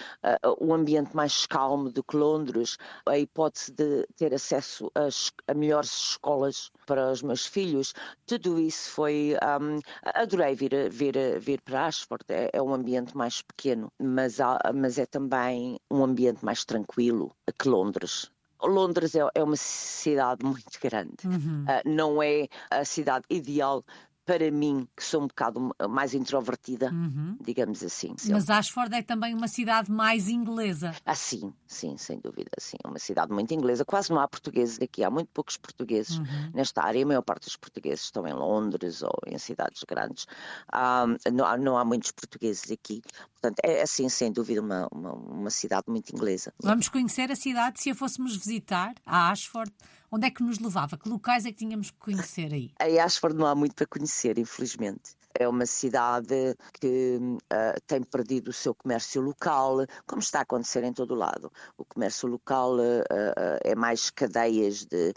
o 0.60 0.74
ambiente 0.74 1.14
mais 1.16 1.46
calmo 1.46 1.90
do 1.90 2.02
que 2.02 2.16
Londres, 2.16 2.76
a 3.06 3.18
hipótese 3.18 3.72
de 3.72 4.06
ter 4.16 4.34
acesso 4.34 4.90
a, 4.94 5.08
a 5.50 5.54
melhores 5.54 6.10
escolas 6.10 6.70
para 6.86 7.10
os 7.10 7.22
meus 7.22 7.46
filhos, 7.46 7.94
tudo 8.26 8.58
isso 8.60 8.90
foi. 8.90 9.34
Um, 9.60 9.80
adorei 10.14 10.54
vir, 10.54 10.90
vir 10.90 11.40
vir 11.46 11.60
para 11.62 11.86
Ashford 11.86 12.24
é, 12.28 12.50
é 12.52 12.60
um 12.60 12.74
ambiente 12.74 13.16
mais 13.16 13.40
pequeno, 13.40 13.90
mas, 13.98 14.40
há, 14.40 14.58
mas 14.74 14.98
é 14.98 15.06
também 15.06 15.78
um 15.90 16.02
ambiente 16.02 16.44
mais 16.44 16.64
tranquilo 16.64 17.34
que 17.58 17.68
Londres. 17.68 18.30
Londres 18.62 19.14
é, 19.14 19.20
é, 19.34 19.42
uma 19.42 19.56
cidade 19.56 20.44
muito 20.44 20.80
grande, 20.82 21.16
uhum. 21.24 21.64
uh, 21.64 21.88
não 21.88 22.22
é 22.22 22.48
a 22.70 22.84
cidade 22.84 23.24
ideal 23.30 23.84
para 24.26 24.50
mim, 24.50 24.88
que 24.96 25.04
sou 25.04 25.22
um 25.22 25.28
bocado 25.28 25.72
mais 25.88 26.12
introvertida, 26.12 26.90
uhum. 26.90 27.38
digamos 27.40 27.82
assim. 27.84 28.14
Mas 28.28 28.50
Ashford 28.50 28.92
é 28.92 29.00
também 29.00 29.32
uma 29.32 29.46
cidade 29.46 29.90
mais 29.90 30.28
inglesa. 30.28 30.92
Ah, 31.06 31.14
sim, 31.14 31.54
sim, 31.64 31.96
sem 31.96 32.18
dúvida, 32.18 32.50
sim. 32.58 32.76
É 32.82 32.88
uma 32.88 32.98
cidade 32.98 33.32
muito 33.32 33.54
inglesa. 33.54 33.84
Quase 33.84 34.10
não 34.10 34.18
há 34.18 34.26
portugueses 34.26 34.80
aqui, 34.80 35.04
há 35.04 35.10
muito 35.10 35.28
poucos 35.32 35.56
portugueses 35.56 36.18
uhum. 36.18 36.50
nesta 36.52 36.82
área. 36.82 37.04
A 37.04 37.06
maior 37.06 37.22
parte 37.22 37.44
dos 37.44 37.56
portugueses 37.56 38.06
estão 38.06 38.26
em 38.26 38.32
Londres 38.32 39.00
ou 39.00 39.16
em 39.26 39.38
cidades 39.38 39.84
grandes. 39.84 40.26
Ah, 40.72 41.06
não, 41.32 41.46
há, 41.46 41.56
não 41.56 41.78
há 41.78 41.84
muitos 41.84 42.10
portugueses 42.10 42.72
aqui. 42.72 43.02
Portanto, 43.40 43.60
é 43.62 43.82
assim, 43.82 44.08
sem 44.08 44.32
dúvida, 44.32 44.60
uma, 44.60 44.88
uma, 44.92 45.12
uma 45.12 45.50
cidade 45.50 45.84
muito 45.86 46.10
inglesa. 46.10 46.52
Vamos 46.60 46.88
conhecer 46.88 47.30
a 47.30 47.36
cidade 47.36 47.80
se 47.80 47.90
a 47.90 47.94
fôssemos 47.94 48.36
visitar, 48.36 48.92
a 49.06 49.30
Ashford. 49.30 49.72
Onde 50.10 50.26
é 50.26 50.30
que 50.30 50.42
nos 50.42 50.58
levava? 50.58 50.96
Que 50.96 51.08
locais 51.08 51.44
é 51.44 51.50
que 51.50 51.58
tínhamos 51.58 51.90
que 51.90 51.98
conhecer 51.98 52.52
aí? 52.52 52.70
Em 52.80 52.98
Ashford 52.98 53.36
não 53.36 53.46
há 53.46 53.54
muito 53.54 53.74
para 53.74 53.86
conhecer, 53.86 54.38
infelizmente. 54.38 55.16
é 55.38 55.46
uma 55.46 55.66
cidade 55.66 56.56
que 56.80 57.18
uh, 57.18 57.80
tem 57.86 58.02
perdido 58.02 58.48
o 58.48 58.52
seu 58.52 58.74
comércio 58.74 59.20
local, 59.20 59.78
como 60.06 60.20
está 60.20 60.38
a 60.38 60.42
acontecer 60.42 60.82
em 60.82 60.92
todo 60.92 61.12
o 61.12 61.14
lado. 61.16 61.52
O 61.76 61.84
comércio 61.84 62.28
local 62.28 62.76
uh, 62.76 63.00
uh, 63.00 63.58
é 63.62 63.74
mais 63.74 64.10
cadeias 64.10 64.84
de, 64.84 65.12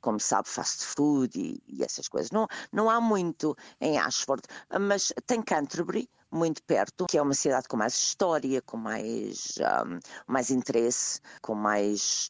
como 0.00 0.20
sabe, 0.20 0.48
fast 0.48 0.84
food 0.84 1.38
e, 1.38 1.60
e, 1.66 1.82
essas 1.82 2.08
coisas. 2.08 2.30
Não, 2.30 2.46
não 2.72 2.88
há 2.88 3.00
muito 3.00 3.56
em 3.80 3.98
Ashford, 3.98 4.42
mas 4.80 5.12
tem 5.26 5.42
Canterbury, 5.42 6.08
muito 6.30 6.62
perto, 6.62 7.06
que 7.06 7.18
é 7.18 7.22
uma 7.22 7.34
cidade 7.34 7.68
com 7.68 7.76
mais 7.76 7.94
história, 7.94 8.60
com 8.62 8.76
mais, 8.76 9.54
um, 9.86 9.98
mais 10.26 10.50
interesse, 10.50 11.20
com 11.40 11.54
mais 11.54 12.28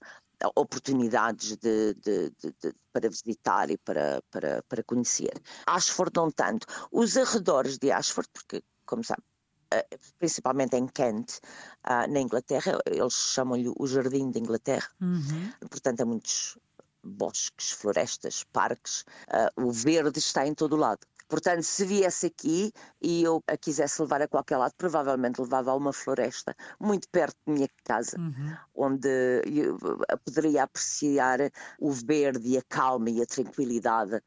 oportunidades 0.55 1.57
de, 1.57 1.95
de, 1.95 2.31
de, 2.40 2.75
para 2.93 3.09
visitar 3.09 3.71
e 3.71 3.78
para, 3.78 4.23
para, 4.31 4.62
para 4.69 4.83
conhecer. 4.85 5.33
Ashford 5.66 6.12
não 6.14 6.31
tanto. 6.31 6.66
Os 6.93 7.16
arredores 7.16 7.78
de 7.78 7.90
Ashford, 7.90 8.28
porque, 8.33 8.62
como 8.85 9.02
sabe, 9.02 9.23
eh, 9.73 9.87
principalmente 10.19 10.76
em 10.76 10.87
Kent, 10.87 11.40
ah, 11.85 12.07
na 12.07 12.21
Inglaterra, 12.21 12.78
eles 12.87 13.14
chamam-lhe 13.14 13.73
o 13.76 13.87
Jardim 13.87 14.31
da 14.31 14.38
Inglaterra, 14.38 14.88
uhum. 15.00 15.50
portanto 15.69 16.02
há 16.02 16.07
muitos 16.07 16.57
bosques, 17.02 17.73
florestas, 17.73 18.45
parques, 18.45 19.05
ah, 19.28 19.50
o 19.57 19.73
verde 19.73 20.19
está 20.19 20.47
em 20.47 20.55
todo 20.55 20.75
o 20.75 20.76
lado. 20.76 21.00
Portanto, 21.28 21.62
se 21.62 21.85
viesse 21.85 22.26
aqui 22.26 22.73
e 23.02 23.23
eu 23.23 23.42
a 23.47 23.56
quisesse 23.56 24.00
levar 24.00 24.23
a 24.23 24.28
qualquer 24.28 24.56
lado, 24.56 24.73
provavelmente 24.76 25.40
levava 25.40 25.73
a 25.73 25.75
uma 25.75 25.92
floresta 25.92 26.54
muito 26.80 27.09
perto 27.09 27.37
da 27.47 27.52
minha 27.52 27.68
casa, 27.85 28.18
uhum. 28.18 28.56
onde 28.75 29.09
eu 29.45 29.76
poderia 30.25 30.62
apreciar 30.62 31.38
o 31.80 31.90
verde 31.90 32.49
e 32.49 32.59
a 32.59 32.62
calma 32.62 33.11
e 33.11 33.21
a 33.21 33.26
tranquilidade 33.26 34.21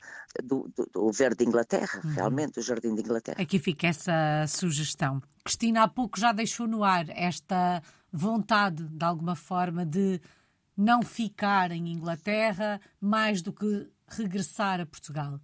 do, 0.44 0.70
do, 0.76 0.86
do 0.92 1.12
verde 1.12 1.38
de 1.38 1.46
Inglaterra, 1.46 2.02
uhum. 2.04 2.12
realmente, 2.12 2.60
o 2.60 2.62
Jardim 2.62 2.94
de 2.94 3.02
Inglaterra. 3.02 3.42
Aqui 3.42 3.60
fica 3.60 3.88
essa 3.88 4.46
sugestão. 4.48 5.22
Cristina 5.44 5.84
há 5.84 5.88
pouco 5.88 6.20
já 6.20 6.32
deixou 6.32 6.68
no 6.68 6.84
ar 6.84 7.06
esta 7.10 7.82
vontade, 8.12 8.84
de 8.84 9.06
alguma 9.06 9.36
forma, 9.36 9.86
de 9.86 10.22
não 10.76 11.02
ficar 11.02 11.72
em 11.72 11.90
Inglaterra 11.90 12.80
mais 13.00 13.42
do 13.42 13.54
que 13.54 13.90
regressar 14.08 14.80
a 14.80 14.86
Portugal. 14.86 15.40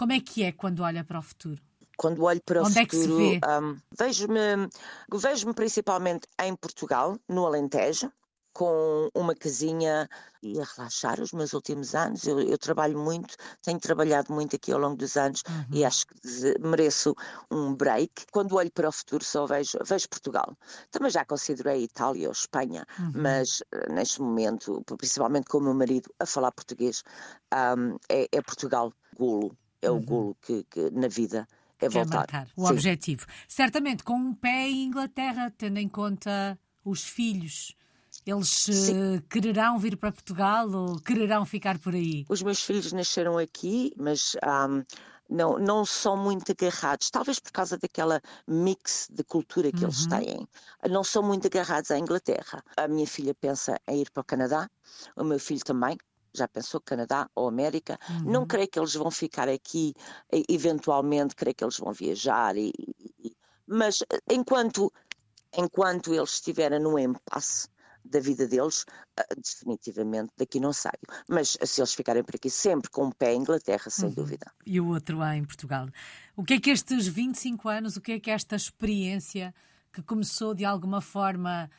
Como 0.00 0.12
é 0.14 0.20
que 0.20 0.42
é 0.44 0.50
quando 0.50 0.80
olha 0.80 1.04
para 1.04 1.18
o 1.18 1.22
futuro? 1.22 1.60
Quando 1.98 2.24
olho 2.24 2.40
para 2.46 2.62
Onde 2.62 2.70
o 2.70 2.86
futuro, 2.86 3.38
é 3.44 3.60
um, 3.60 3.76
vejo-me 3.98 4.66
vejo 5.12 5.52
principalmente 5.52 6.26
em 6.40 6.56
Portugal, 6.56 7.18
no 7.28 7.44
Alentejo, 7.44 8.10
com 8.54 9.10
uma 9.14 9.34
casinha 9.34 10.08
e 10.42 10.58
a 10.58 10.64
relaxar 10.64 11.20
os 11.20 11.32
meus 11.32 11.52
últimos 11.52 11.94
anos. 11.94 12.26
Eu, 12.26 12.40
eu, 12.40 12.56
trabalho 12.56 12.98
muito, 12.98 13.36
tenho 13.62 13.78
trabalhado 13.78 14.32
muito 14.32 14.56
aqui 14.56 14.72
ao 14.72 14.78
longo 14.78 14.96
dos 14.96 15.18
anos 15.18 15.42
uhum. 15.46 15.66
e 15.70 15.84
acho 15.84 16.06
que 16.06 16.58
mereço 16.60 17.14
um 17.50 17.74
break. 17.74 18.24
Quando 18.32 18.56
olho 18.56 18.72
para 18.72 18.88
o 18.88 18.92
futuro, 18.92 19.22
só 19.22 19.44
vejo, 19.44 19.76
vejo 19.84 20.08
Portugal. 20.08 20.56
Também 20.90 21.10
já 21.10 21.26
considerei 21.26 21.84
Itália 21.84 22.28
ou 22.28 22.32
Espanha, 22.32 22.86
uhum. 22.98 23.12
mas 23.16 23.60
uh, 23.60 23.92
neste 23.92 24.22
momento, 24.22 24.82
principalmente 24.96 25.44
com 25.44 25.58
o 25.58 25.62
meu 25.62 25.74
marido 25.74 26.10
a 26.18 26.24
falar 26.24 26.52
português, 26.52 27.02
um, 27.52 27.98
é, 28.08 28.26
é 28.32 28.40
Portugal, 28.40 28.94
golo 29.14 29.54
é 29.82 29.90
o 29.90 29.94
uhum. 29.94 30.04
golo 30.04 30.36
que, 30.40 30.64
que, 30.64 30.90
na 30.90 31.08
vida 31.08 31.46
é 31.78 31.88
Quer 31.88 31.90
voltar. 31.90 32.18
Marcar 32.18 32.48
o 32.56 32.66
Sim. 32.66 32.72
objetivo. 32.72 33.26
Certamente 33.48 34.04
com 34.04 34.14
um 34.14 34.34
pé 34.34 34.68
em 34.68 34.84
Inglaterra, 34.84 35.52
tendo 35.56 35.78
em 35.78 35.88
conta 35.88 36.58
os 36.84 37.04
filhos. 37.04 37.74
Eles 38.26 38.68
uh, 38.68 39.22
quererão 39.30 39.78
vir 39.78 39.96
para 39.96 40.12
Portugal 40.12 40.70
ou 40.70 41.00
quererão 41.00 41.46
ficar 41.46 41.78
por 41.78 41.94
aí? 41.94 42.26
Os 42.28 42.42
meus 42.42 42.62
filhos 42.62 42.92
nasceram 42.92 43.38
aqui, 43.38 43.94
mas 43.96 44.36
um, 44.44 44.84
não, 45.30 45.58
não 45.58 45.86
são 45.86 46.16
muito 46.16 46.52
agarrados, 46.52 47.08
talvez 47.08 47.38
por 47.38 47.52
causa 47.52 47.78
daquela 47.78 48.20
mix 48.46 49.08
de 49.10 49.22
cultura 49.22 49.70
que 49.70 49.78
uhum. 49.78 49.84
eles 49.84 50.06
têm. 50.06 50.48
Não 50.90 51.04
são 51.04 51.22
muito 51.22 51.46
agarrados 51.46 51.90
à 51.90 51.98
Inglaterra. 51.98 52.62
A 52.76 52.88
minha 52.88 53.06
filha 53.06 53.34
pensa 53.34 53.80
em 53.88 54.02
ir 54.02 54.10
para 54.10 54.20
o 54.20 54.24
Canadá, 54.24 54.68
o 55.16 55.24
meu 55.24 55.38
filho 55.38 55.64
também, 55.64 55.96
já 56.34 56.48
pensou 56.48 56.80
Canadá 56.80 57.28
ou 57.34 57.48
América? 57.48 57.98
Uhum. 58.08 58.32
Não 58.32 58.46
creio 58.46 58.68
que 58.68 58.78
eles 58.78 58.94
vão 58.94 59.10
ficar 59.10 59.48
aqui, 59.48 59.94
eventualmente, 60.48 61.34
creio 61.34 61.54
que 61.54 61.64
eles 61.64 61.78
vão 61.78 61.92
viajar, 61.92 62.56
e, 62.56 62.72
e, 63.22 63.36
mas 63.66 64.02
eh, 64.02 64.18
enquanto, 64.30 64.92
enquanto 65.56 66.12
eles 66.14 66.34
estiverem 66.34 66.80
no 66.80 66.98
impasse 66.98 67.68
da 68.04 68.18
vida 68.18 68.46
deles, 68.46 68.82
uh, 69.18 69.40
definitivamente 69.40 70.32
daqui 70.36 70.58
não 70.58 70.72
saio. 70.72 70.98
Mas 71.28 71.56
se 71.62 71.80
eles 71.80 71.94
ficarem 71.94 72.24
por 72.24 72.34
aqui 72.34 72.50
sempre 72.50 72.90
com 72.90 73.02
o 73.02 73.06
um 73.08 73.12
pé 73.12 73.34
em 73.34 73.40
Inglaterra, 73.40 73.90
sem 73.90 74.08
uhum. 74.08 74.14
dúvida. 74.14 74.50
E 74.66 74.80
o 74.80 74.88
outro 74.88 75.22
é 75.22 75.36
em 75.36 75.44
Portugal. 75.44 75.88
O 76.36 76.42
que 76.42 76.54
é 76.54 76.60
que 76.60 76.70
estes 76.70 77.06
25 77.06 77.68
anos, 77.68 77.96
o 77.96 78.00
que 78.00 78.12
é 78.12 78.20
que 78.20 78.30
esta 78.30 78.56
experiência 78.56 79.54
que 79.92 80.02
começou 80.02 80.54
de 80.54 80.64
alguma 80.64 81.00
forma 81.00 81.70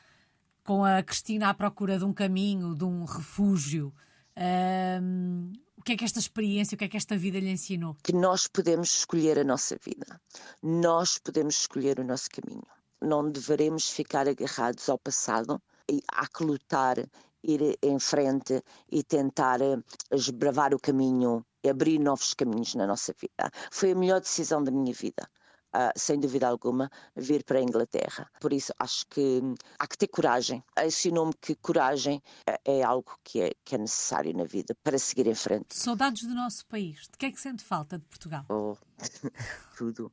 com 0.64 0.84
a 0.84 1.02
Cristina 1.02 1.50
à 1.50 1.54
procura 1.54 1.98
de 1.98 2.06
um 2.06 2.14
caminho, 2.14 2.76
de 2.76 2.84
um 2.84 3.04
refúgio, 3.04 3.94
um, 4.38 5.52
o 5.78 5.84
que 5.84 5.94
é 5.94 5.98
que 5.98 6.06
esta 6.06 6.20
experiência, 6.20 6.76
o 6.76 6.78
que 6.78 6.86
é 6.86 6.88
que 6.88 6.98
esta 6.98 7.18
vida 7.18 7.40
lhe 7.40 7.50
ensinou? 7.50 7.96
Que 8.04 8.14
nós 8.14 8.48
podemos 8.48 8.94
escolher 9.00 9.40
a 9.40 9.44
nossa 9.44 9.78
vida, 9.84 10.22
nós 10.62 11.18
podemos 11.18 11.60
escolher 11.62 12.00
o 12.00 12.04
nosso 12.04 12.30
caminho. 12.30 12.66
Não 13.02 13.30
deveremos 13.30 13.90
ficar 13.90 14.28
agarrados 14.28 14.88
ao 14.88 15.00
passado 15.00 15.60
e 15.90 16.02
há 16.08 16.28
que 16.28 16.44
lutar, 16.44 16.98
ir 17.44 17.78
em 17.82 18.00
frente 18.00 18.64
e 18.92 19.04
tentar 19.04 19.60
esbravar 20.12 20.74
o 20.76 20.80
caminho, 20.80 21.44
abrir 21.68 22.00
novos 22.00 22.36
caminhos 22.36 22.76
na 22.76 22.86
nossa 22.86 23.14
vida. 23.20 23.52
Foi 23.72 23.92
a 23.92 23.96
melhor 23.96 24.22
decisão 24.22 24.64
da 24.64 24.72
minha 24.72 24.94
vida 24.94 25.28
uh, 25.76 25.92
sem 25.96 26.20
dúvida 26.20 26.48
alguma, 26.48 26.90
vir 27.16 27.44
para 27.44 27.60
a 27.60 27.62
Inglaterra. 27.62 28.30
Por 28.40 28.54
isso, 28.54 28.74
acho 28.80 29.06
que 29.08 29.42
há 29.80 29.88
que 29.88 29.98
ter 29.98 30.08
coragem. 30.08 30.64
Ensinou-me 30.84 31.34
que 31.40 31.56
coragem 31.56 32.22
é, 32.48 32.80
é 32.80 32.84
algo 32.84 33.18
que 33.24 33.42
é, 33.42 33.52
que 33.64 33.76
é 33.76 33.78
necessário 33.78 34.36
na 34.36 34.44
vida 34.44 34.76
para 34.84 34.98
seguir 34.98 35.28
em 35.28 35.36
frente. 35.36 35.76
Saudades 35.76 36.24
do 36.24 36.36
nosso 36.36 36.66
país. 36.66 37.08
De 37.12 37.18
que 37.18 37.26
é 37.26 37.32
que 37.32 37.40
sente 37.40 37.64
falta 37.64 37.98
de 37.98 38.06
Portugal? 38.06 38.46
Oh, 38.50 38.76
tudo. 39.78 40.12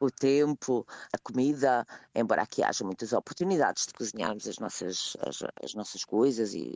O 0.00 0.10
tempo, 0.10 0.86
a 1.12 1.18
comida, 1.18 1.86
embora 2.14 2.42
aqui 2.42 2.62
haja 2.62 2.84
muitas 2.84 3.12
oportunidades 3.12 3.86
de 3.86 3.94
cozinharmos 3.94 4.46
as 4.48 4.58
nossas, 4.58 5.16
as, 5.20 5.42
as 5.62 5.74
nossas 5.74 6.04
coisas 6.04 6.54
e 6.54 6.74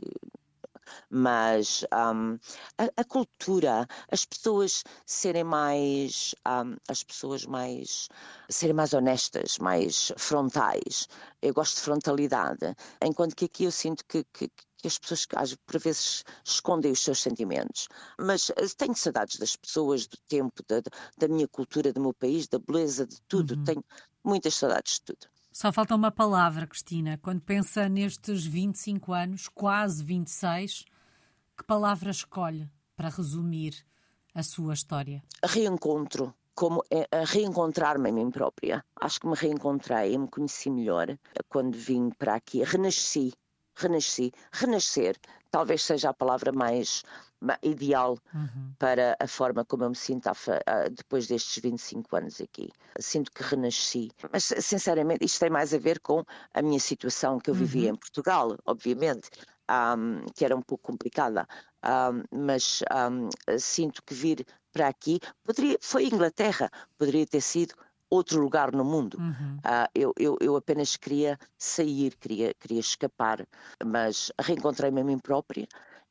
mas 1.09 1.85
um, 1.93 2.37
a, 2.77 3.01
a, 3.01 3.03
cultura, 3.03 3.87
as 4.11 4.25
pessoas 4.25 4.83
serem 5.05 5.43
mais, 5.43 6.35
um, 6.47 6.75
as 6.87 7.03
pessoas 7.03 7.45
mais, 7.45 8.09
serem 8.49 8.75
mais 8.75 8.93
honestas, 8.93 9.57
mais 9.59 10.11
frontais. 10.17 11.07
Eu 11.41 11.53
gosto 11.53 11.75
de 11.75 11.81
frontalidade, 11.81 12.75
enquanto 13.01 13.35
que 13.35 13.45
aqui 13.45 13.65
eu 13.65 13.71
sinto 13.71 14.03
que, 14.05 14.23
que 14.33 14.49
que 14.83 14.87
as 14.87 14.97
pessoas 14.97 15.55
por 15.65 15.79
vezes 15.79 16.25
escondem 16.43 16.91
os 16.91 16.99
seus 16.99 17.21
sentimentos. 17.21 17.87
Mas 18.19 18.49
eh, 18.49 18.67
tenho 18.77 18.93
saudades 18.93 19.39
das 19.39 19.55
pessoas, 19.55 20.05
do 20.07 20.17
tempo, 20.27 20.61
da, 20.67 20.81
da 21.17 21.27
minha 21.29 21.47
cultura, 21.47 21.93
do 21.93 22.01
meu 22.01 22.13
país, 22.13 22.49
da 22.49 22.59
beleza, 22.59 23.07
de 23.07 23.21
tudo. 23.21 23.55
Uhum. 23.55 23.63
Tenho 23.63 23.85
muitas 24.21 24.55
saudades 24.55 24.95
de 24.95 25.01
tudo. 25.03 25.32
Só 25.53 25.71
falta 25.71 25.93
uma 25.93 26.09
palavra, 26.09 26.65
Cristina. 26.65 27.19
Quando 27.21 27.39
pensa 27.39 27.87
nestes 27.87 28.43
25 28.43 29.13
anos, 29.13 29.47
quase 29.47 30.03
26, 30.03 30.83
que 31.55 31.63
palavra 31.63 32.09
escolhe 32.09 32.67
para 32.95 33.09
resumir 33.09 33.85
a 34.33 34.41
sua 34.41 34.73
história? 34.73 35.23
Reencontro. 35.45 36.33
Como 36.55 36.83
é, 36.89 37.07
reencontrar-me 37.23 38.09
a 38.09 38.11
mim 38.11 38.31
própria. 38.31 38.83
Acho 38.99 39.19
que 39.19 39.27
me 39.27 39.35
reencontrei, 39.35 40.17
me 40.17 40.27
conheci 40.27 40.71
melhor 40.71 41.15
quando 41.47 41.77
vim 41.77 42.09
para 42.09 42.33
aqui. 42.33 42.63
Renasci, 42.63 43.31
renasci. 43.75 44.31
Renascer 44.51 45.19
talvez 45.51 45.83
seja 45.83 46.09
a 46.09 46.13
palavra 46.15 46.51
mais 46.51 47.03
ideal 47.61 48.17
uhum. 48.33 48.73
para 48.79 49.15
a 49.19 49.27
forma 49.27 49.65
como 49.65 49.83
eu 49.83 49.89
me 49.89 49.95
sinto 49.95 50.29
depois 50.95 51.27
destes 51.27 51.61
25 51.61 52.15
anos 52.15 52.41
aqui. 52.41 52.69
Sinto 52.99 53.31
que 53.31 53.43
renasci. 53.43 54.11
Mas, 54.31 54.45
sinceramente, 54.59 55.25
isto 55.25 55.39
tem 55.39 55.49
mais 55.49 55.73
a 55.73 55.77
ver 55.77 55.99
com 55.99 56.23
a 56.53 56.61
minha 56.61 56.79
situação 56.79 57.39
que 57.39 57.49
eu 57.49 57.53
vivia 57.53 57.89
uhum. 57.89 57.95
em 57.95 57.97
Portugal, 57.97 58.57
obviamente. 58.65 59.29
Um, 59.69 60.25
que 60.35 60.43
era 60.43 60.53
um 60.57 60.61
pouco 60.61 60.83
complicada, 60.83 61.47
um, 61.85 62.45
mas 62.45 62.83
um, 62.91 63.29
sinto 63.57 64.03
que 64.03 64.13
vir 64.13 64.45
para 64.73 64.89
aqui 64.89 65.21
poderia, 65.41 65.77
foi 65.79 66.03
Inglaterra, 66.05 66.69
poderia 66.97 67.25
ter 67.25 67.39
sido 67.39 67.73
outro 68.09 68.41
lugar 68.41 68.71
no 68.71 68.83
mundo. 68.83 69.17
Uhum. 69.17 69.57
Uh, 69.57 69.89
eu, 69.95 70.13
eu, 70.17 70.37
eu, 70.39 70.55
apenas 70.55 70.95
queria 70.95 71.39
sair, 71.57 72.15
queria, 72.17 72.53
queria 72.53 72.79
escapar, 72.79 73.45
mas 73.83 74.31
reencontrei-me 74.39 75.01
a 75.01 75.03
mim 75.03 75.17
própria 75.17 75.67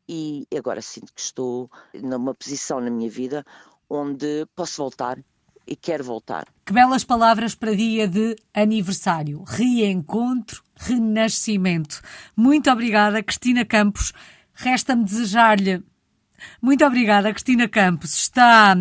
e 0.08 0.46
agora 0.56 0.82
sinto 0.82 1.12
que 1.12 1.20
estou 1.20 1.70
numa 1.94 2.34
posição 2.34 2.80
na 2.80 2.90
minha 2.90 3.10
vida 3.10 3.44
onde 3.88 4.46
posso 4.54 4.82
voltar 4.82 5.18
e 5.66 5.76
quero 5.76 6.02
voltar. 6.02 6.46
Que 6.64 6.72
belas 6.72 7.04
palavras 7.04 7.54
para 7.54 7.74
dia 7.74 8.08
de 8.08 8.36
aniversário. 8.52 9.44
Reencontro, 9.46 10.62
renascimento. 10.76 12.00
Muito 12.36 12.70
obrigada, 12.70 13.22
Cristina 13.22 13.64
Campos. 13.64 14.12
Resta-me 14.54 15.04
desejar-lhe 15.04 15.82
Muito 16.61 16.85
obrigada, 16.85 17.33
Cristina 17.33 17.68
Campos. 17.68 18.14
Está 18.14 18.74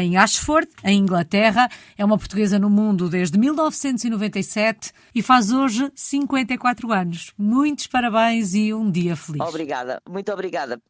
em 0.00 0.16
Ashford, 0.16 0.68
em 0.84 0.98
Inglaterra. 0.98 1.68
É 1.96 2.04
uma 2.04 2.18
portuguesa 2.18 2.58
no 2.58 2.70
mundo 2.70 3.08
desde 3.08 3.38
1997 3.38 4.92
e 5.14 5.22
faz 5.22 5.50
hoje 5.50 5.90
54 5.94 6.92
anos. 6.92 7.32
Muitos 7.38 7.86
parabéns 7.86 8.54
e 8.54 8.72
um 8.72 8.90
dia 8.90 9.16
feliz. 9.16 9.40
Obrigada, 9.40 10.00
muito 10.08 10.32
obrigada. 10.32 10.80